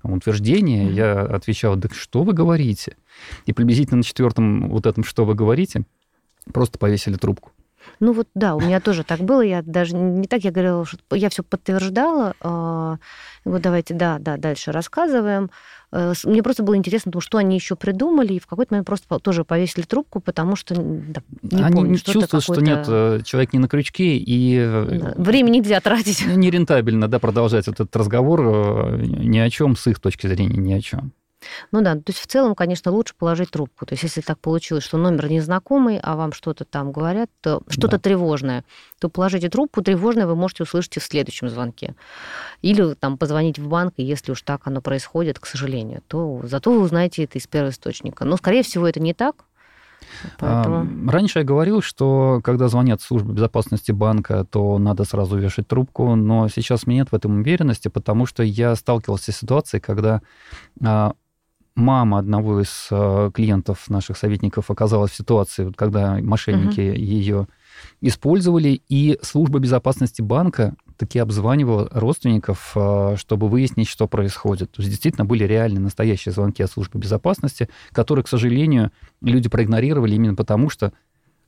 утверждение 0.03 0.91
я 0.91 1.21
отвечал, 1.21 1.75
да 1.75 1.89
что 1.91 2.23
вы 2.23 2.33
говорите? 2.33 2.97
И 3.45 3.53
приблизительно 3.53 3.97
на 3.97 4.03
четвертом 4.03 4.69
вот 4.69 4.87
этом, 4.87 5.03
что 5.03 5.25
вы 5.25 5.35
говорите, 5.35 5.83
просто 6.51 6.79
повесили 6.79 7.15
трубку. 7.15 7.51
Ну 7.99 8.13
вот 8.13 8.27
да, 8.35 8.55
у 8.55 8.59
меня 8.61 8.79
тоже 8.79 9.03
так 9.03 9.19
было. 9.19 9.41
Я 9.41 9.61
даже 9.61 9.95
не 9.95 10.27
так, 10.27 10.43
я 10.43 10.51
говорила, 10.51 10.85
что 10.85 11.15
я 11.15 11.29
все 11.29 11.43
подтверждала. 11.43 12.33
э, 12.41 12.97
Вот 13.45 13.61
давайте, 13.61 13.93
да, 13.93 14.17
да, 14.19 14.37
дальше 14.37 14.71
рассказываем. 14.71 15.49
Э, 15.91 16.13
Мне 16.25 16.43
просто 16.43 16.63
было 16.63 16.75
интересно, 16.75 17.11
ну, 17.13 17.21
что 17.21 17.37
они 17.37 17.55
еще 17.55 17.75
придумали, 17.75 18.33
и 18.33 18.39
в 18.39 18.47
какой-то 18.47 18.73
момент 18.73 18.87
просто 18.87 19.19
тоже 19.19 19.43
повесили 19.45 19.83
трубку, 19.85 20.19
потому 20.19 20.55
что 20.55 20.75
да, 20.75 21.21
не 21.41 21.63
Они 21.63 21.75
помню, 21.75 21.97
что-то 21.97 22.19
чувствуют, 22.19 22.43
что 22.43 22.61
нет, 22.61 22.85
э, 22.87 23.21
человек 23.23 23.53
не 23.53 23.59
на 23.59 23.67
крючке, 23.67 24.17
и 24.17 24.57
э, 24.59 24.99
Да, 25.01 25.13
Время 25.17 25.49
нельзя 25.49 25.79
тратить. 25.79 26.25
нерентабельно 26.25 27.07
да, 27.07 27.19
продолжать 27.19 27.67
этот 27.67 27.95
разговор 27.95 28.97
ни 28.99 29.37
о 29.37 29.49
чем, 29.49 29.75
с 29.75 29.87
их 29.87 29.99
точки 29.99 30.27
зрения, 30.27 30.57
ни 30.57 30.73
о 30.73 30.81
чем. 30.81 31.11
Ну 31.71 31.81
да, 31.81 31.95
то 31.95 32.03
есть 32.07 32.19
в 32.19 32.27
целом, 32.27 32.55
конечно, 32.55 32.91
лучше 32.91 33.13
положить 33.17 33.51
трубку. 33.51 33.85
То 33.85 33.93
есть 33.93 34.03
если 34.03 34.21
так 34.21 34.39
получилось, 34.39 34.83
что 34.83 34.97
номер 34.97 35.29
незнакомый, 35.29 35.99
а 36.01 36.15
вам 36.15 36.33
что-то 36.33 36.65
там 36.65 36.91
говорят, 36.91 37.29
то 37.41 37.61
что-то 37.67 37.97
Да. 37.97 37.99
тревожное, 37.99 38.63
то 38.99 39.09
положите 39.09 39.49
трубку, 39.49 39.81
тревожное 39.81 40.27
вы 40.27 40.35
можете 40.35 40.63
услышать 40.63 40.97
и 40.97 40.99
в 40.99 41.03
следующем 41.03 41.49
звонке. 41.49 41.95
Или 42.61 42.93
там 42.93 43.17
позвонить 43.17 43.59
в 43.59 43.67
банк, 43.67 43.93
и 43.97 44.03
если 44.03 44.31
уж 44.31 44.41
так 44.41 44.61
оно 44.65 44.81
происходит, 44.81 45.39
к 45.39 45.45
сожалению, 45.45 46.01
то 46.07 46.41
зато 46.43 46.71
вы 46.71 46.79
узнаете 46.79 47.23
это 47.23 47.37
из 47.37 47.47
первого 47.47 47.71
источника. 47.71 48.25
Но, 48.25 48.37
скорее 48.37 48.63
всего, 48.63 48.87
это 48.87 48.99
не 48.99 49.13
так. 49.13 49.45
Поэтому... 50.37 51.09
Раньше 51.09 51.39
я 51.39 51.45
говорил, 51.45 51.81
что 51.81 52.41
когда 52.43 52.67
звонят 52.67 53.01
в 53.01 53.05
службу 53.05 53.33
безопасности 53.33 53.91
банка, 53.91 54.45
то 54.49 54.77
надо 54.77 55.03
сразу 55.03 55.37
вешать 55.37 55.67
трубку, 55.67 56.15
но 56.15 56.47
сейчас 56.47 56.83
у 56.85 56.89
меня 56.89 57.01
нет 57.01 57.11
в 57.11 57.15
этом 57.15 57.39
уверенности, 57.39 57.87
потому 57.87 58.25
что 58.25 58.43
я 58.43 58.75
сталкивался 58.75 59.31
с 59.31 59.37
ситуацией, 59.37 59.81
когда 59.81 60.21
а, 60.83 61.13
мама 61.75 62.19
одного 62.19 62.61
из 62.61 62.87
э, 62.89 63.31
клиентов 63.33 63.89
наших 63.89 64.17
советников 64.17 64.71
оказалась 64.71 65.11
в 65.11 65.15
ситуации, 65.15 65.71
когда 65.75 66.17
мошенники 66.21 66.89
угу. 66.89 66.97
ее 66.97 67.47
использовали, 68.01 68.81
и 68.87 69.19
служба 69.21 69.59
безопасности 69.59 70.21
банка 70.21 70.75
таки 70.97 71.19
обзванивала 71.19 71.89
родственников, 71.91 72.71
э, 72.75 73.15
чтобы 73.17 73.49
выяснить, 73.49 73.89
что 73.89 74.07
происходит. 74.07 74.71
То 74.71 74.81
есть 74.81 74.89
действительно 74.89 75.25
были 75.25 75.43
реальные 75.43 75.81
настоящие 75.81 76.31
звонки 76.31 76.63
от 76.63 76.71
службы 76.71 76.99
безопасности, 76.99 77.69
которые, 77.91 78.23
к 78.23 78.29
сожалению, 78.29 78.91
люди 79.21 79.49
проигнорировали 79.49 80.15
именно 80.15 80.35
потому, 80.35 80.69
что 80.69 80.93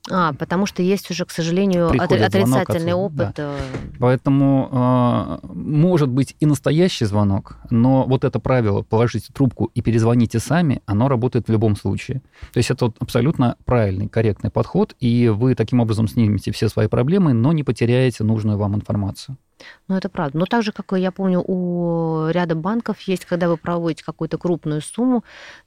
а, 0.10 0.34
потому 0.34 0.66
что 0.66 0.82
есть 0.82 1.10
уже, 1.12 1.26
к 1.26 1.32
сожалению, 1.32 1.90
Приходит 1.90 2.24
отрицательный 2.24 2.94
опыт. 2.94 3.34
Да. 3.36 3.56
Э. 3.56 3.58
Поэтому 4.00 4.70
э, 4.72 5.48
может 5.54 6.10
быть 6.10 6.36
и 6.40 6.46
настоящий 6.46 7.06
звонок, 7.06 7.58
но 7.70 8.04
вот 8.04 8.24
это 8.24 8.40
правило 8.40 8.84
положите 8.84 9.32
трубку 9.34 9.72
и 9.74 9.82
перезвоните 9.82 10.40
сами, 10.40 10.82
оно 10.86 11.08
работает 11.08 11.48
в 11.48 11.52
любом 11.52 11.76
случае. 11.76 12.22
То 12.54 12.58
есть 12.58 12.72
это 12.72 12.86
вот 12.86 12.96
абсолютно 13.00 13.58
правильный, 13.66 14.08
корректный 14.08 14.50
подход, 14.50 14.96
и 15.00 15.28
вы 15.30 15.56
таким 15.56 15.80
образом 15.80 16.08
снимете 16.08 16.52
все 16.52 16.70
свои 16.70 16.88
проблемы, 16.88 17.34
но 17.34 17.52
не 17.52 17.64
потеряете 17.64 18.24
нужную 18.24 18.58
вам 18.58 18.76
информацию. 18.76 19.38
Ну, 19.88 19.96
это 19.96 20.10
правда. 20.10 20.38
Но 20.38 20.46
так 20.46 20.64
же, 20.64 20.72
как 20.72 20.92
я 20.98 21.12
помню, 21.12 21.44
у 21.46 22.28
ряда 22.30 22.56
банков 22.56 23.00
есть, 23.02 23.26
когда 23.26 23.50
вы 23.50 23.58
проводите 23.58 24.04
какую-то 24.04 24.38
крупную 24.38 24.82
сумму, 24.82 25.24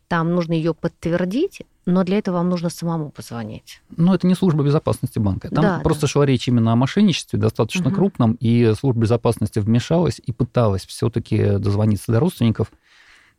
там 0.08 0.34
нужно 0.34 0.52
ее 0.52 0.74
подтвердить, 0.74 1.62
но 1.86 2.04
для 2.04 2.18
этого 2.18 2.36
вам 2.36 2.48
нужно 2.48 2.70
самому 2.70 3.10
позвонить. 3.10 3.82
Ну, 3.96 4.14
это 4.14 4.26
не 4.26 4.34
служба 4.34 4.64
безопасности 4.64 5.18
банка. 5.18 5.48
Там 5.48 5.62
да, 5.62 5.80
просто 5.80 6.02
да. 6.02 6.08
шла 6.08 6.26
речь 6.26 6.48
именно 6.48 6.72
о 6.72 6.76
мошенничестве 6.76 7.38
достаточно 7.38 7.88
угу. 7.88 7.96
крупном, 7.96 8.32
и 8.40 8.72
служба 8.78 9.02
безопасности 9.02 9.58
вмешалась 9.58 10.20
и 10.24 10.32
пыталась 10.32 10.86
все-таки 10.86 11.58
дозвониться 11.58 12.12
до 12.12 12.20
родственников, 12.20 12.72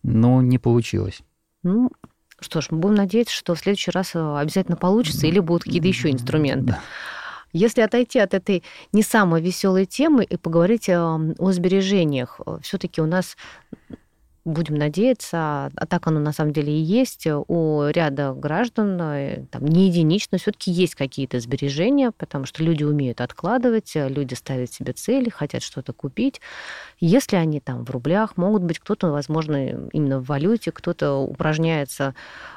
но 0.03 0.41
не 0.41 0.58
получилось. 0.58 1.22
Ну, 1.63 1.91
что 2.41 2.60
ж, 2.60 2.67
мы 2.72 2.79
будем 2.79 2.96
надеяться, 2.96 3.36
что 3.36 3.53
в 3.53 3.60
следующий 3.60 3.91
раз 3.91 4.15
э, 4.15 4.38
обязательно 4.38 4.75
получится, 4.75 5.27
или 5.27 5.39
будут 5.39 5.63
какие-то 5.63 5.88
еще 5.88 6.10
инструменты. 6.10 6.74
Да. 6.74 6.79
Если 7.53 7.81
отойти 7.81 8.20
от 8.20 8.34
этой 8.34 8.63
не 8.91 9.03
самой 9.03 9.41
веселой 9.41 9.86
темы 9.86 10.24
и 10.24 10.38
поговорить 10.38 10.89
о, 10.89 11.20
о 11.38 11.51
сбережениях, 11.51 12.39
э, 12.46 12.60
все-таки 12.62 13.01
у 13.01 13.05
нас 13.05 13.36
будем 14.43 14.75
надеяться, 14.75 15.70
а 15.75 15.86
так 15.88 16.08
оно 16.08 16.20
на 16.20 16.34
самом 16.34 16.51
деле 16.53 16.74
и 16.74 16.81
есть, 16.81 17.27
у 17.27 17.88
ряда 17.89 18.34
граждан, 18.34 19.00
э, 19.00 19.46
там, 19.51 19.65
не 19.65 19.88
единично, 19.88 20.38
все-таки 20.38 20.72
есть 20.72 20.96
какие-то 20.96 21.39
сбережения, 21.39 22.12
потому 22.12 22.46
что 22.46 22.63
люди 22.63 22.84
умеют 22.84 23.22
откладывать, 23.22 23.91
люди 23.93 24.34
ставят 24.34 24.74
себе 24.74 24.93
цели, 24.93 25.29
хотят 25.29 25.62
что-то 25.62 25.93
купить. 25.93 26.41
Если 27.00 27.36
они 27.36 27.60
там 27.60 27.86
в 27.86 27.91
рублях, 27.91 28.36
могут 28.36 28.63
быть 28.63 28.79
кто-то, 28.79 29.12
возможно, 29.12 29.89
именно 29.91 30.20
в 30.20 30.25
валюте, 30.25 30.72
кто-то 30.72 31.17
упражняется 31.17 32.15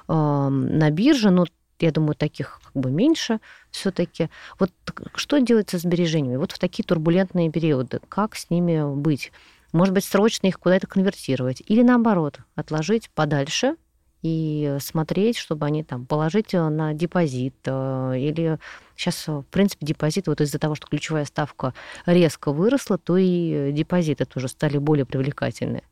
э, 0.08 0.12
на 0.12 0.90
бирже, 0.90 1.30
но 1.30 1.44
я 1.85 1.93
думаю, 1.93 2.14
таких 2.14 2.61
как 2.62 2.75
бы 2.75 2.91
меньше 2.91 3.41
все-таки. 3.71 4.31
Вот 4.59 4.71
что 5.14 5.38
делать 5.38 5.71
со 5.71 5.79
сбережениями? 5.79 6.37
Вот 6.37 6.53
в 6.53 6.59
такие 6.59 6.85
турбулентные 6.85 7.50
периоды, 7.50 8.00
как 8.09 8.37
с 8.37 8.50
ними 8.50 8.95
быть? 8.95 9.33
Может 9.73 9.93
быть, 9.93 10.05
срочно 10.05 10.47
их 10.47 10.59
куда-то 10.59 10.87
конвертировать. 10.87 11.62
Или 11.67 11.83
наоборот, 11.83 12.38
отложить 12.55 13.11
подальше 13.11 13.76
и 14.23 14.79
смотреть, 14.81 15.37
чтобы 15.37 15.67
они 15.67 15.85
там 15.85 16.07
положить 16.07 16.55
э, 16.55 16.69
на 16.69 16.95
депозит. 16.95 17.57
Э, 17.67 18.14
или 18.17 18.59
сейчас, 18.97 19.29
в 19.29 19.43
принципе, 19.50 19.85
депозит, 19.85 20.29
вот 20.29 20.41
из-за 20.41 20.59
того, 20.59 20.75
что 20.75 20.87
ключевая 20.87 21.26
ставка 21.26 21.75
резко 22.07 22.53
выросла, 22.53 22.97
то 22.97 23.19
и 23.19 23.71
депозиты 23.73 24.25
тоже 24.25 24.49
стали 24.49 24.79
более 24.79 25.05
привлекательны. 25.05 25.83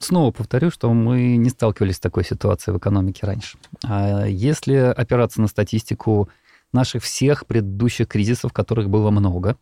Снова 0.00 0.30
повторю, 0.30 0.70
что 0.70 0.92
мы 0.92 1.36
не 1.36 1.50
сталкивались 1.50 1.96
с 1.96 2.00
такой 2.00 2.24
ситуацией 2.24 2.74
в 2.74 2.78
экономике 2.78 3.26
раньше. 3.26 3.58
А 3.84 4.24
если 4.24 4.74
опираться 4.74 5.42
на 5.42 5.46
статистику 5.46 6.30
наших 6.72 7.02
всех 7.02 7.46
предыдущих 7.46 8.08
кризисов, 8.08 8.52
которых 8.52 8.88
было 8.88 9.10
много, 9.10 9.56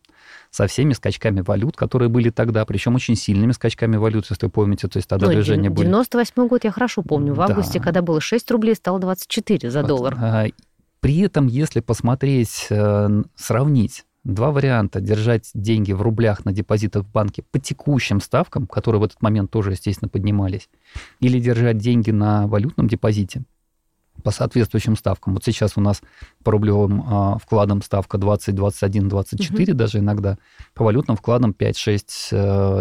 со 0.49 0.65
всеми 0.67 0.93
скачками 0.93 1.41
валют, 1.41 1.75
которые 1.75 2.07
были 2.07 2.29
тогда, 2.29 2.65
причем 2.65 2.95
очень 2.95 3.17
сильными 3.17 3.51
скачками 3.51 3.97
валют, 3.97 4.27
если 4.29 4.45
вы 4.45 4.51
помните, 4.51 4.87
то 4.87 4.97
есть 4.97 5.09
тогда 5.09 5.27
ну, 5.27 5.33
движение 5.33 5.69
были... 5.69 5.87
98 5.87 6.47
год 6.47 6.63
я 6.63 6.71
хорошо 6.71 7.01
помню, 7.03 7.33
в 7.33 7.41
августе, 7.41 7.79
да. 7.79 7.83
когда 7.83 8.01
было 8.01 8.21
6 8.21 8.49
рублей, 8.51 8.75
стало 8.75 8.99
24 8.99 9.69
за 9.69 9.83
доллар. 9.83 10.15
А, 10.19 10.45
при 11.01 11.19
этом, 11.19 11.47
если 11.47 11.81
посмотреть, 11.81 12.67
э, 12.69 13.23
сравнить 13.35 14.05
два 14.23 14.51
варианта. 14.51 14.99
Держать 15.01 15.49
деньги 15.53 15.91
в 15.91 16.01
рублях 16.01 16.45
на 16.45 16.51
депозитах 16.51 17.03
в 17.03 17.11
банке 17.11 17.43
по 17.51 17.59
текущим 17.59 18.21
ставкам, 18.21 18.67
которые 18.67 19.01
в 19.01 19.03
этот 19.03 19.21
момент 19.21 19.51
тоже, 19.51 19.71
естественно, 19.71 20.09
поднимались, 20.09 20.69
или 21.19 21.39
держать 21.39 21.77
деньги 21.77 22.11
на 22.11 22.47
валютном 22.47 22.87
депозите, 22.87 23.43
по 24.23 24.31
соответствующим 24.31 24.97
ставкам. 24.97 25.33
Вот 25.33 25.43
сейчас 25.45 25.77
у 25.77 25.81
нас 25.81 26.01
по 26.43 26.51
рублевым 26.51 27.03
а, 27.07 27.37
вкладам 27.37 27.81
ставка 27.81 28.17
20, 28.17 28.53
21, 28.53 29.07
24 29.07 29.71
угу. 29.71 29.77
даже 29.77 29.99
иногда, 29.99 30.37
по 30.73 30.83
валютным 30.83 31.15
вкладам 31.15 31.53
5, 31.53 31.77
6, 31.77 32.09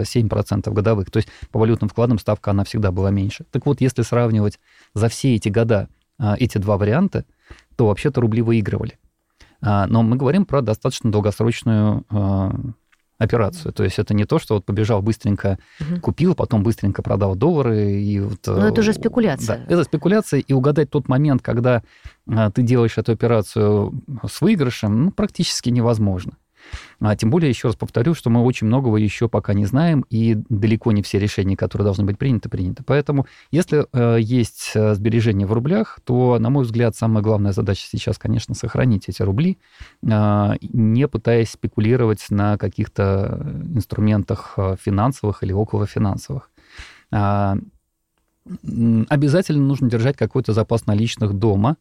7 0.04 0.28
процентов 0.28 0.74
годовых. 0.74 1.10
То 1.10 1.18
есть 1.18 1.28
по 1.50 1.58
валютным 1.58 1.88
вкладам 1.88 2.18
ставка 2.18 2.50
она 2.50 2.64
всегда 2.64 2.90
была 2.90 3.10
меньше. 3.10 3.44
Так 3.50 3.66
вот, 3.66 3.80
если 3.80 4.02
сравнивать 4.02 4.58
за 4.94 5.08
все 5.08 5.34
эти 5.34 5.48
года 5.48 5.88
а, 6.18 6.36
эти 6.38 6.58
два 6.58 6.76
варианта, 6.76 7.24
то 7.76 7.86
вообще-то 7.86 8.20
рубли 8.20 8.42
выигрывали. 8.42 8.98
А, 9.60 9.86
но 9.86 10.02
мы 10.02 10.16
говорим 10.16 10.44
про 10.44 10.62
достаточно 10.62 11.10
долгосрочную 11.10 12.04
а, 12.10 12.52
операцию. 13.18 13.72
То 13.72 13.84
есть 13.84 13.98
это 13.98 14.14
не 14.14 14.24
то, 14.24 14.38
что 14.38 14.54
вот 14.54 14.64
побежал 14.64 15.02
быстренько 15.02 15.58
угу. 15.80 16.00
купил, 16.00 16.34
потом 16.34 16.62
быстренько 16.62 17.02
продал 17.02 17.34
доллары. 17.34 18.00
И 18.00 18.20
вот, 18.20 18.46
Но 18.46 18.68
это 18.68 18.80
уже 18.80 18.92
спекуляция. 18.92 19.58
Да, 19.58 19.74
это 19.74 19.84
спекуляция, 19.84 20.40
и 20.40 20.52
угадать 20.52 20.90
тот 20.90 21.08
момент, 21.08 21.42
когда 21.42 21.82
а, 22.28 22.50
ты 22.50 22.62
делаешь 22.62 22.96
эту 22.96 23.12
операцию 23.12 23.92
с 24.28 24.40
выигрышем, 24.40 25.06
ну, 25.06 25.10
практически 25.10 25.70
невозможно. 25.70 26.32
А 27.00 27.14
тем 27.16 27.30
более, 27.30 27.48
еще 27.48 27.68
раз 27.68 27.76
повторю, 27.76 28.14
что 28.14 28.30
мы 28.30 28.42
очень 28.42 28.66
многого 28.66 28.96
еще 28.96 29.28
пока 29.28 29.54
не 29.54 29.66
знаем, 29.66 30.04
и 30.10 30.36
далеко 30.48 30.92
не 30.92 31.02
все 31.02 31.18
решения, 31.18 31.56
которые 31.56 31.84
должны 31.84 32.04
быть 32.04 32.18
приняты, 32.18 32.48
приняты. 32.48 32.82
Поэтому, 32.84 33.26
если 33.50 33.86
э, 33.92 34.20
есть 34.20 34.72
э, 34.74 34.94
сбережения 34.94 35.46
в 35.46 35.52
рублях, 35.52 36.00
то, 36.04 36.38
на 36.38 36.50
мой 36.50 36.64
взгляд, 36.64 36.96
самая 36.96 37.22
главная 37.22 37.52
задача 37.52 37.86
сейчас, 37.88 38.18
конечно, 38.18 38.54
сохранить 38.54 39.08
эти 39.08 39.22
рубли, 39.22 39.58
э, 40.02 40.52
не 40.60 41.08
пытаясь 41.08 41.50
спекулировать 41.50 42.26
на 42.30 42.58
каких-то 42.58 43.40
инструментах 43.74 44.54
э, 44.56 44.76
финансовых 44.80 45.42
или 45.42 45.52
околофинансовых. 45.52 46.50
А, 47.10 47.56
обязательно 49.08 49.64
нужно 49.64 49.90
держать 49.90 50.16
какой-то 50.16 50.52
запас 50.52 50.86
наличных 50.86 51.34
дома, 51.34 51.76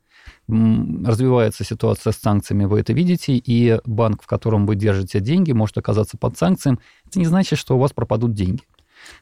развивается 0.48 1.64
ситуация 1.64 2.14
с 2.14 2.18
санкциями, 2.18 2.66
вы 2.66 2.80
это 2.80 2.94
видите, 2.94 3.34
и 3.34 3.80
банк, 3.86 4.24
в 4.24 4.28
котором 4.28 4.66
вы 4.66 4.76
держите 4.76 5.20
деньги, 5.20 5.52
может 5.52 5.78
оказаться 5.78 6.18
под 6.18 6.38
санкциями. 6.38 6.80
Это 7.06 7.20
не 7.20 7.26
значит, 7.26 7.60
что 7.60 7.76
у 7.76 7.80
вас 7.80 7.94
пропадут 7.94 8.34
деньги. 8.34 8.64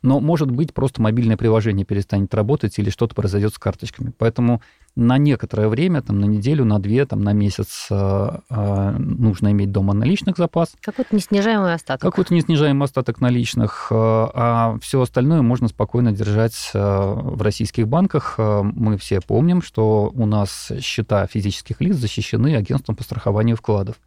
Но, 0.02 0.20
может 0.20 0.50
быть, 0.52 0.74
просто 0.74 1.02
мобильное 1.02 1.38
приложение 1.38 1.86
перестанет 1.86 2.34
работать 2.34 2.78
или 2.80 2.90
что-то 2.90 3.16
произойдет 3.16 3.54
с 3.54 3.58
карточками. 3.58 4.14
Поэтому 4.18 4.62
на 4.96 5.18
некоторое 5.18 5.68
время, 5.68 6.02
там, 6.02 6.20
на 6.20 6.26
неделю, 6.26 6.64
на 6.64 6.80
две, 6.80 7.06
там, 7.06 7.22
на 7.22 7.34
месяц 7.34 7.88
э, 7.90 8.30
э, 8.50 8.92
нужно 8.98 9.52
иметь 9.52 9.72
дома 9.72 9.94
наличных 9.94 10.38
запас. 10.38 10.74
Какой-то 10.82 11.16
неснижаемый 11.16 11.74
остаток. 11.74 12.02
Какой-то 12.02 12.34
неснижаемый 12.34 12.86
остаток 12.86 13.20
наличных. 13.20 13.88
Э, 13.92 13.96
а 13.96 14.78
все 14.82 15.02
остальное 15.02 15.42
можно 15.42 15.68
спокойно 15.68 16.14
держать 16.14 16.72
э, 16.74 16.80
в 16.80 17.42
российских 17.42 17.88
банках. 17.88 18.36
Э, 18.38 18.62
мы 18.64 18.98
все 18.98 19.20
помним, 19.20 19.62
что 19.62 20.12
у 20.16 20.26
нас 20.26 20.72
счета 20.80 21.28
физических 21.28 21.82
лиц 21.82 21.98
защищены 21.98 22.56
агентством 22.56 22.96
по 22.96 23.04
страхованию 23.04 23.58
вкладов 23.58 23.98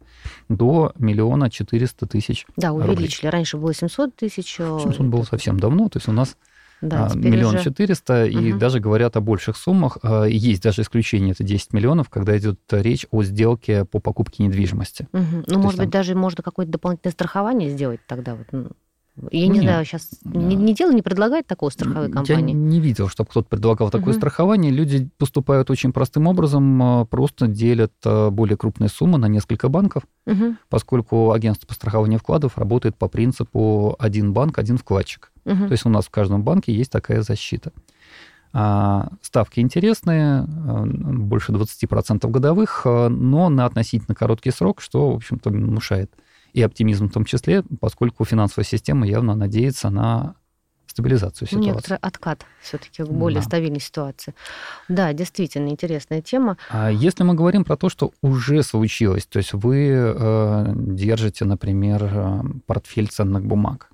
до 0.49 0.91
миллиона 0.97 1.49
четыреста 1.49 2.07
тысяч 2.07 2.45
Да, 2.57 2.73
увеличили. 2.73 3.27
Рублей. 3.27 3.29
Раньше 3.29 3.57
было 3.57 3.73
700 3.73 4.15
тысяч. 4.15 4.55
700 4.55 5.01
было 5.01 5.23
совсем 5.23 5.59
давно. 5.59 5.87
То 5.87 5.97
есть 5.97 6.07
у 6.07 6.11
нас 6.11 6.35
да, 6.81 7.07
а, 7.07 7.15
миллион 7.15 7.59
четыреста, 7.59 8.23
угу. 8.23 8.39
и 8.39 8.53
даже 8.53 8.79
говорят 8.79 9.17
о 9.17 9.21
больших 9.21 9.57
суммах. 9.57 9.97
А, 10.01 10.25
есть 10.25 10.63
даже 10.63 10.81
исключение, 10.81 11.31
это 11.31 11.43
10 11.43 11.73
миллионов, 11.73 12.09
когда 12.09 12.37
идет 12.37 12.59
речь 12.71 13.05
о 13.11 13.23
сделке 13.23 13.85
по 13.85 13.99
покупке 13.99 14.43
недвижимости. 14.43 15.07
Угу. 15.11 15.43
Ну, 15.47 15.59
может 15.59 15.79
быть, 15.79 15.91
там... 15.91 16.01
даже 16.01 16.15
можно 16.15 16.43
какое-то 16.43 16.71
дополнительное 16.71 17.11
страхование 17.11 17.69
сделать 17.69 17.99
тогда 18.07 18.35
вот. 18.35 18.47
Я 19.31 19.47
ну, 19.47 19.53
не 19.53 19.59
нет. 19.59 19.63
знаю, 19.63 19.85
сейчас 19.85 20.09
не, 20.23 20.55
не 20.55 20.73
дело 20.73 20.91
не 20.91 21.01
предлагает 21.01 21.47
такого 21.47 21.69
страховой 21.69 22.11
компании. 22.11 22.53
Я 22.53 22.59
не 22.59 22.79
видел, 22.79 23.07
чтобы 23.07 23.29
кто-то 23.29 23.47
предлагал 23.47 23.89
такое 23.89 24.13
угу. 24.13 24.19
страхование. 24.19 24.71
Люди 24.71 25.09
поступают 25.17 25.69
очень 25.69 25.91
простым 25.91 26.27
образом, 26.27 26.81
а, 26.81 27.05
просто 27.05 27.47
делят 27.47 27.93
более 28.03 28.57
крупные 28.57 28.89
суммы 28.89 29.17
на 29.17 29.27
несколько 29.27 29.69
банков, 29.69 30.03
угу. 30.25 30.55
поскольку 30.69 31.31
агентство 31.31 31.67
по 31.67 31.73
страхованию 31.73 32.19
вкладов 32.19 32.57
работает 32.57 32.95
по 32.95 33.07
принципу 33.07 33.95
один 33.99 34.33
банк, 34.33 34.57
один 34.57 34.77
вкладчик. 34.77 35.31
Угу. 35.45 35.67
То 35.67 35.71
есть 35.71 35.85
у 35.85 35.89
нас 35.89 36.05
в 36.05 36.09
каждом 36.09 36.43
банке 36.43 36.73
есть 36.73 36.91
такая 36.91 37.21
защита. 37.21 37.71
А, 38.51 39.09
ставки 39.21 39.59
интересные, 39.59 40.41
а, 40.41 40.83
больше 40.85 41.51
20% 41.51 42.29
годовых, 42.31 42.81
а, 42.85 43.09
но 43.09 43.49
на 43.49 43.65
относительно 43.65 44.15
короткий 44.15 44.51
срок, 44.51 44.81
что, 44.81 45.11
в 45.11 45.15
общем-то, 45.15 45.49
внушает 45.49 46.11
и 46.53 46.61
оптимизм 46.61 47.09
в 47.09 47.13
том 47.13 47.25
числе, 47.25 47.63
поскольку 47.79 48.25
финансовая 48.25 48.65
система 48.65 49.07
явно 49.07 49.35
надеется 49.35 49.89
на 49.89 50.35
стабилизацию 50.87 51.47
ситуации. 51.47 51.69
некоторый 51.69 51.97
откат 52.01 52.45
все-таки 52.61 53.03
к 53.03 53.07
более 53.07 53.39
Да. 53.41 53.45
стабильной 53.45 53.79
ситуации. 53.79 54.33
Да, 54.87 55.13
действительно 55.13 55.69
интересная 55.69 56.21
тема. 56.21 56.57
А 56.71 56.89
если 56.91 57.23
мы 57.23 57.35
говорим 57.35 57.63
про 57.63 57.77
то, 57.77 57.89
что 57.89 58.11
уже 58.23 58.63
случилось, 58.63 59.25
то 59.27 59.37
есть 59.37 59.53
вы 59.53 59.87
э, 59.91 60.73
держите, 60.75 61.45
например, 61.45 62.03
э, 62.03 62.41
портфель 62.65 63.07
ценных 63.07 63.45
бумаг. 63.45 63.89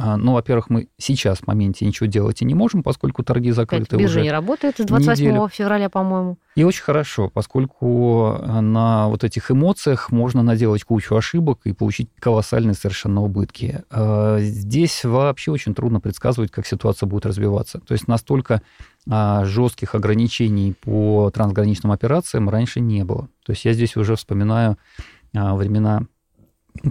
А, 0.00 0.16
Ну, 0.16 0.32
во-первых, 0.34 0.70
мы 0.70 0.88
сейчас 0.96 1.38
в 1.38 1.46
моменте 1.48 1.84
ничего 1.84 2.06
делать 2.06 2.40
и 2.40 2.44
не 2.44 2.54
можем, 2.54 2.84
поскольку 2.84 3.24
торги 3.24 3.50
Опять 3.50 3.56
закрыты 3.56 3.96
биржа 3.96 4.18
уже. 4.18 4.22
не 4.22 4.30
работает 4.30 4.76
с 4.78 4.84
28 4.84 5.24
неделю. 5.24 5.48
февраля, 5.48 5.88
по-моему. 5.90 6.38
И 6.54 6.62
очень 6.62 6.82
хорошо, 6.84 7.28
поскольку 7.28 8.36
э, 8.40 8.60
на 8.60 9.08
вот 9.08 9.24
этих 9.24 9.50
эмоциях 9.50 10.12
можно 10.12 10.42
наделать 10.42 10.84
кучу 10.84 11.16
ошибок 11.16 11.60
и 11.64 11.72
получить 11.72 12.10
колоссальные 12.20 12.74
совершенно 12.74 13.22
убытки. 13.22 13.82
Э, 13.90 14.38
Здесь 14.40 15.04
вообще 15.04 15.50
очень 15.50 15.74
трудно 15.74 15.98
предсказывать, 16.00 16.52
как 16.52 16.66
ситуация 16.66 17.08
будет 17.08 17.26
развиваться. 17.26 17.80
То 17.80 17.92
есть 17.92 18.06
настолько 18.06 18.62
а, 19.10 19.44
жестких 19.44 19.94
ограничений 19.94 20.74
по 20.80 21.30
трансграничным 21.34 21.92
операциям 21.92 22.48
раньше 22.48 22.80
не 22.80 23.04
было. 23.04 23.28
То 23.44 23.52
есть 23.52 23.64
я 23.64 23.72
здесь 23.72 23.96
уже 23.96 24.16
вспоминаю 24.16 24.76
а, 25.34 25.54
времена 25.54 26.02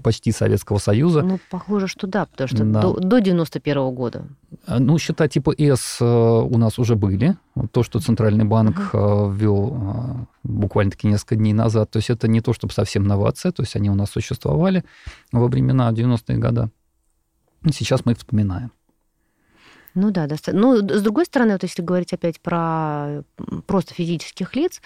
почти 0.03 0.31
Советского 0.31 0.77
Союза. 0.77 1.21
Ну, 1.21 1.39
похоже, 1.49 1.87
что 1.87 2.07
да, 2.07 2.25
потому 2.25 2.47
что 2.47 2.63
Да. 2.63 2.81
до, 2.81 2.93
до 2.99 3.19
91 3.19 3.93
года. 3.93 4.25
А, 4.65 4.79
Ну, 4.79 4.97
счета 4.97 5.27
типа 5.27 5.53
С 5.57 5.97
э, 6.01 6.05
у 6.05 6.57
нас 6.57 6.79
уже 6.79 6.95
были. 6.95 7.35
То, 7.71 7.83
что 7.83 7.99
Центральный 7.99 8.45
банк 8.45 8.89
э, 8.93 8.97
ввел 8.97 9.75
э, 9.75 10.25
буквально-таки 10.43 11.07
несколько 11.07 11.35
дней 11.35 11.53
назад. 11.53 11.89
То 11.91 11.97
есть 11.97 12.09
это 12.09 12.27
не 12.27 12.41
то, 12.41 12.53
чтобы 12.53 12.73
совсем 12.73 13.03
новация. 13.03 13.51
То 13.51 13.63
есть 13.63 13.75
они 13.75 13.89
у 13.89 13.95
нас 13.95 14.11
существовали 14.11 14.83
во 15.31 15.47
времена 15.47 15.91
90-е 15.91 16.37
годы. 16.37 16.69
Сейчас 17.71 18.05
мы 18.05 18.13
их 18.13 18.17
вспоминаем. 18.17 18.71
Ну 19.99 20.11
да, 20.11 20.27
доста- 20.27 20.53
Ну, 20.55 20.77
с 20.77 21.01
другой 21.01 21.25
стороны, 21.25 21.53
вот 21.53 21.63
если 21.63 21.81
говорить 21.81 22.13
опять 22.13 22.39
про 22.39 23.23
просто 23.65 23.95
физических 23.95 24.55
лиц, 24.55 24.79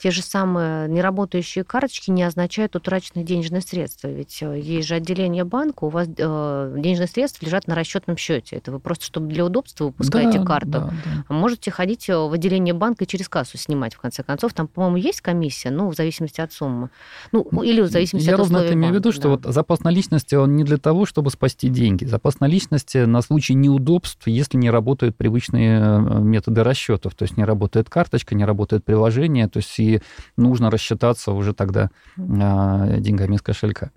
те 0.00 0.10
же 0.10 0.22
самые 0.22 0.88
неработающие 0.88 1.64
карточки 1.64 2.10
не 2.10 2.22
означают 2.22 2.74
утраченные 2.74 3.26
денежные 3.26 3.60
средства. 3.60 4.08
Ведь 4.08 4.38
э, 4.40 4.58
есть 4.58 4.88
же 4.88 4.94
отделение 4.94 5.44
банка, 5.44 5.84
у 5.84 5.90
вас 5.90 6.08
э, 6.16 6.74
денежные 6.78 7.08
средства 7.08 7.44
лежат 7.44 7.66
на 7.66 7.74
расчетном 7.74 8.16
счете. 8.16 8.56
Это 8.56 8.72
вы 8.72 8.78
просто, 8.80 9.04
чтобы 9.04 9.26
для 9.28 9.44
удобства 9.44 9.84
выпускаете 9.84 10.38
Да, 10.38 10.44
карту. 10.46 10.70
да, 10.70 10.90
да. 11.28 11.34
Можете 11.34 11.70
ходить 11.70 12.08
э, 12.08 12.16
в 12.16 12.32
отделение 12.32 12.72
банка 12.72 13.04
и 13.04 13.06
через 13.06 13.28
кассу 13.28 13.58
снимать, 13.58 13.94
в 13.94 14.00
конце 14.00 14.22
концов. 14.22 14.54
Там, 14.54 14.66
по-моему, 14.66 14.96
есть 14.96 15.20
комиссия, 15.20 15.70
ну, 15.70 15.90
в 15.90 15.94
зависимости 15.94 16.40
от 16.40 16.54
суммы. 16.54 16.88
Ну, 17.32 17.42
или 17.62 17.82
в 17.82 17.88
зависимости 17.88 18.28
Я 18.28 18.32
от 18.34 18.38
ровно 18.38 18.58
условий 18.60 18.66
это 18.70 18.74
имею 18.78 18.94
в 18.94 18.96
виду, 18.96 19.12
что 19.12 19.24
да. 19.24 19.28
вот 19.28 19.44
запас 19.54 19.80
наличности, 19.80 20.34
он 20.36 20.56
не 20.56 20.64
для 20.64 20.78
того, 20.78 21.04
чтобы 21.04 21.30
спасти 21.30 21.68
деньги. 21.68 22.06
Запас 22.06 22.40
наличности 22.40 22.96
на 23.04 23.20
случай 23.20 23.52
неудобств, 23.52 24.26
если 24.26 24.53
не 24.56 24.70
работают 24.70 25.16
привычные 25.16 25.80
э, 25.80 25.98
методы 26.20 26.62
расчетов. 26.62 27.14
То 27.14 27.24
есть 27.24 27.36
не 27.36 27.44
работает 27.44 27.90
карточка, 27.90 28.34
не 28.34 28.44
работает 28.44 28.84
приложение, 28.84 29.48
то 29.48 29.58
есть 29.58 29.78
и 29.78 30.00
нужно 30.36 30.70
рассчитаться 30.70 31.32
уже 31.32 31.54
тогда 31.54 31.90
а, 32.18 32.96
деньгами 32.98 33.36
из 33.36 33.42
кошелька. 33.42 33.90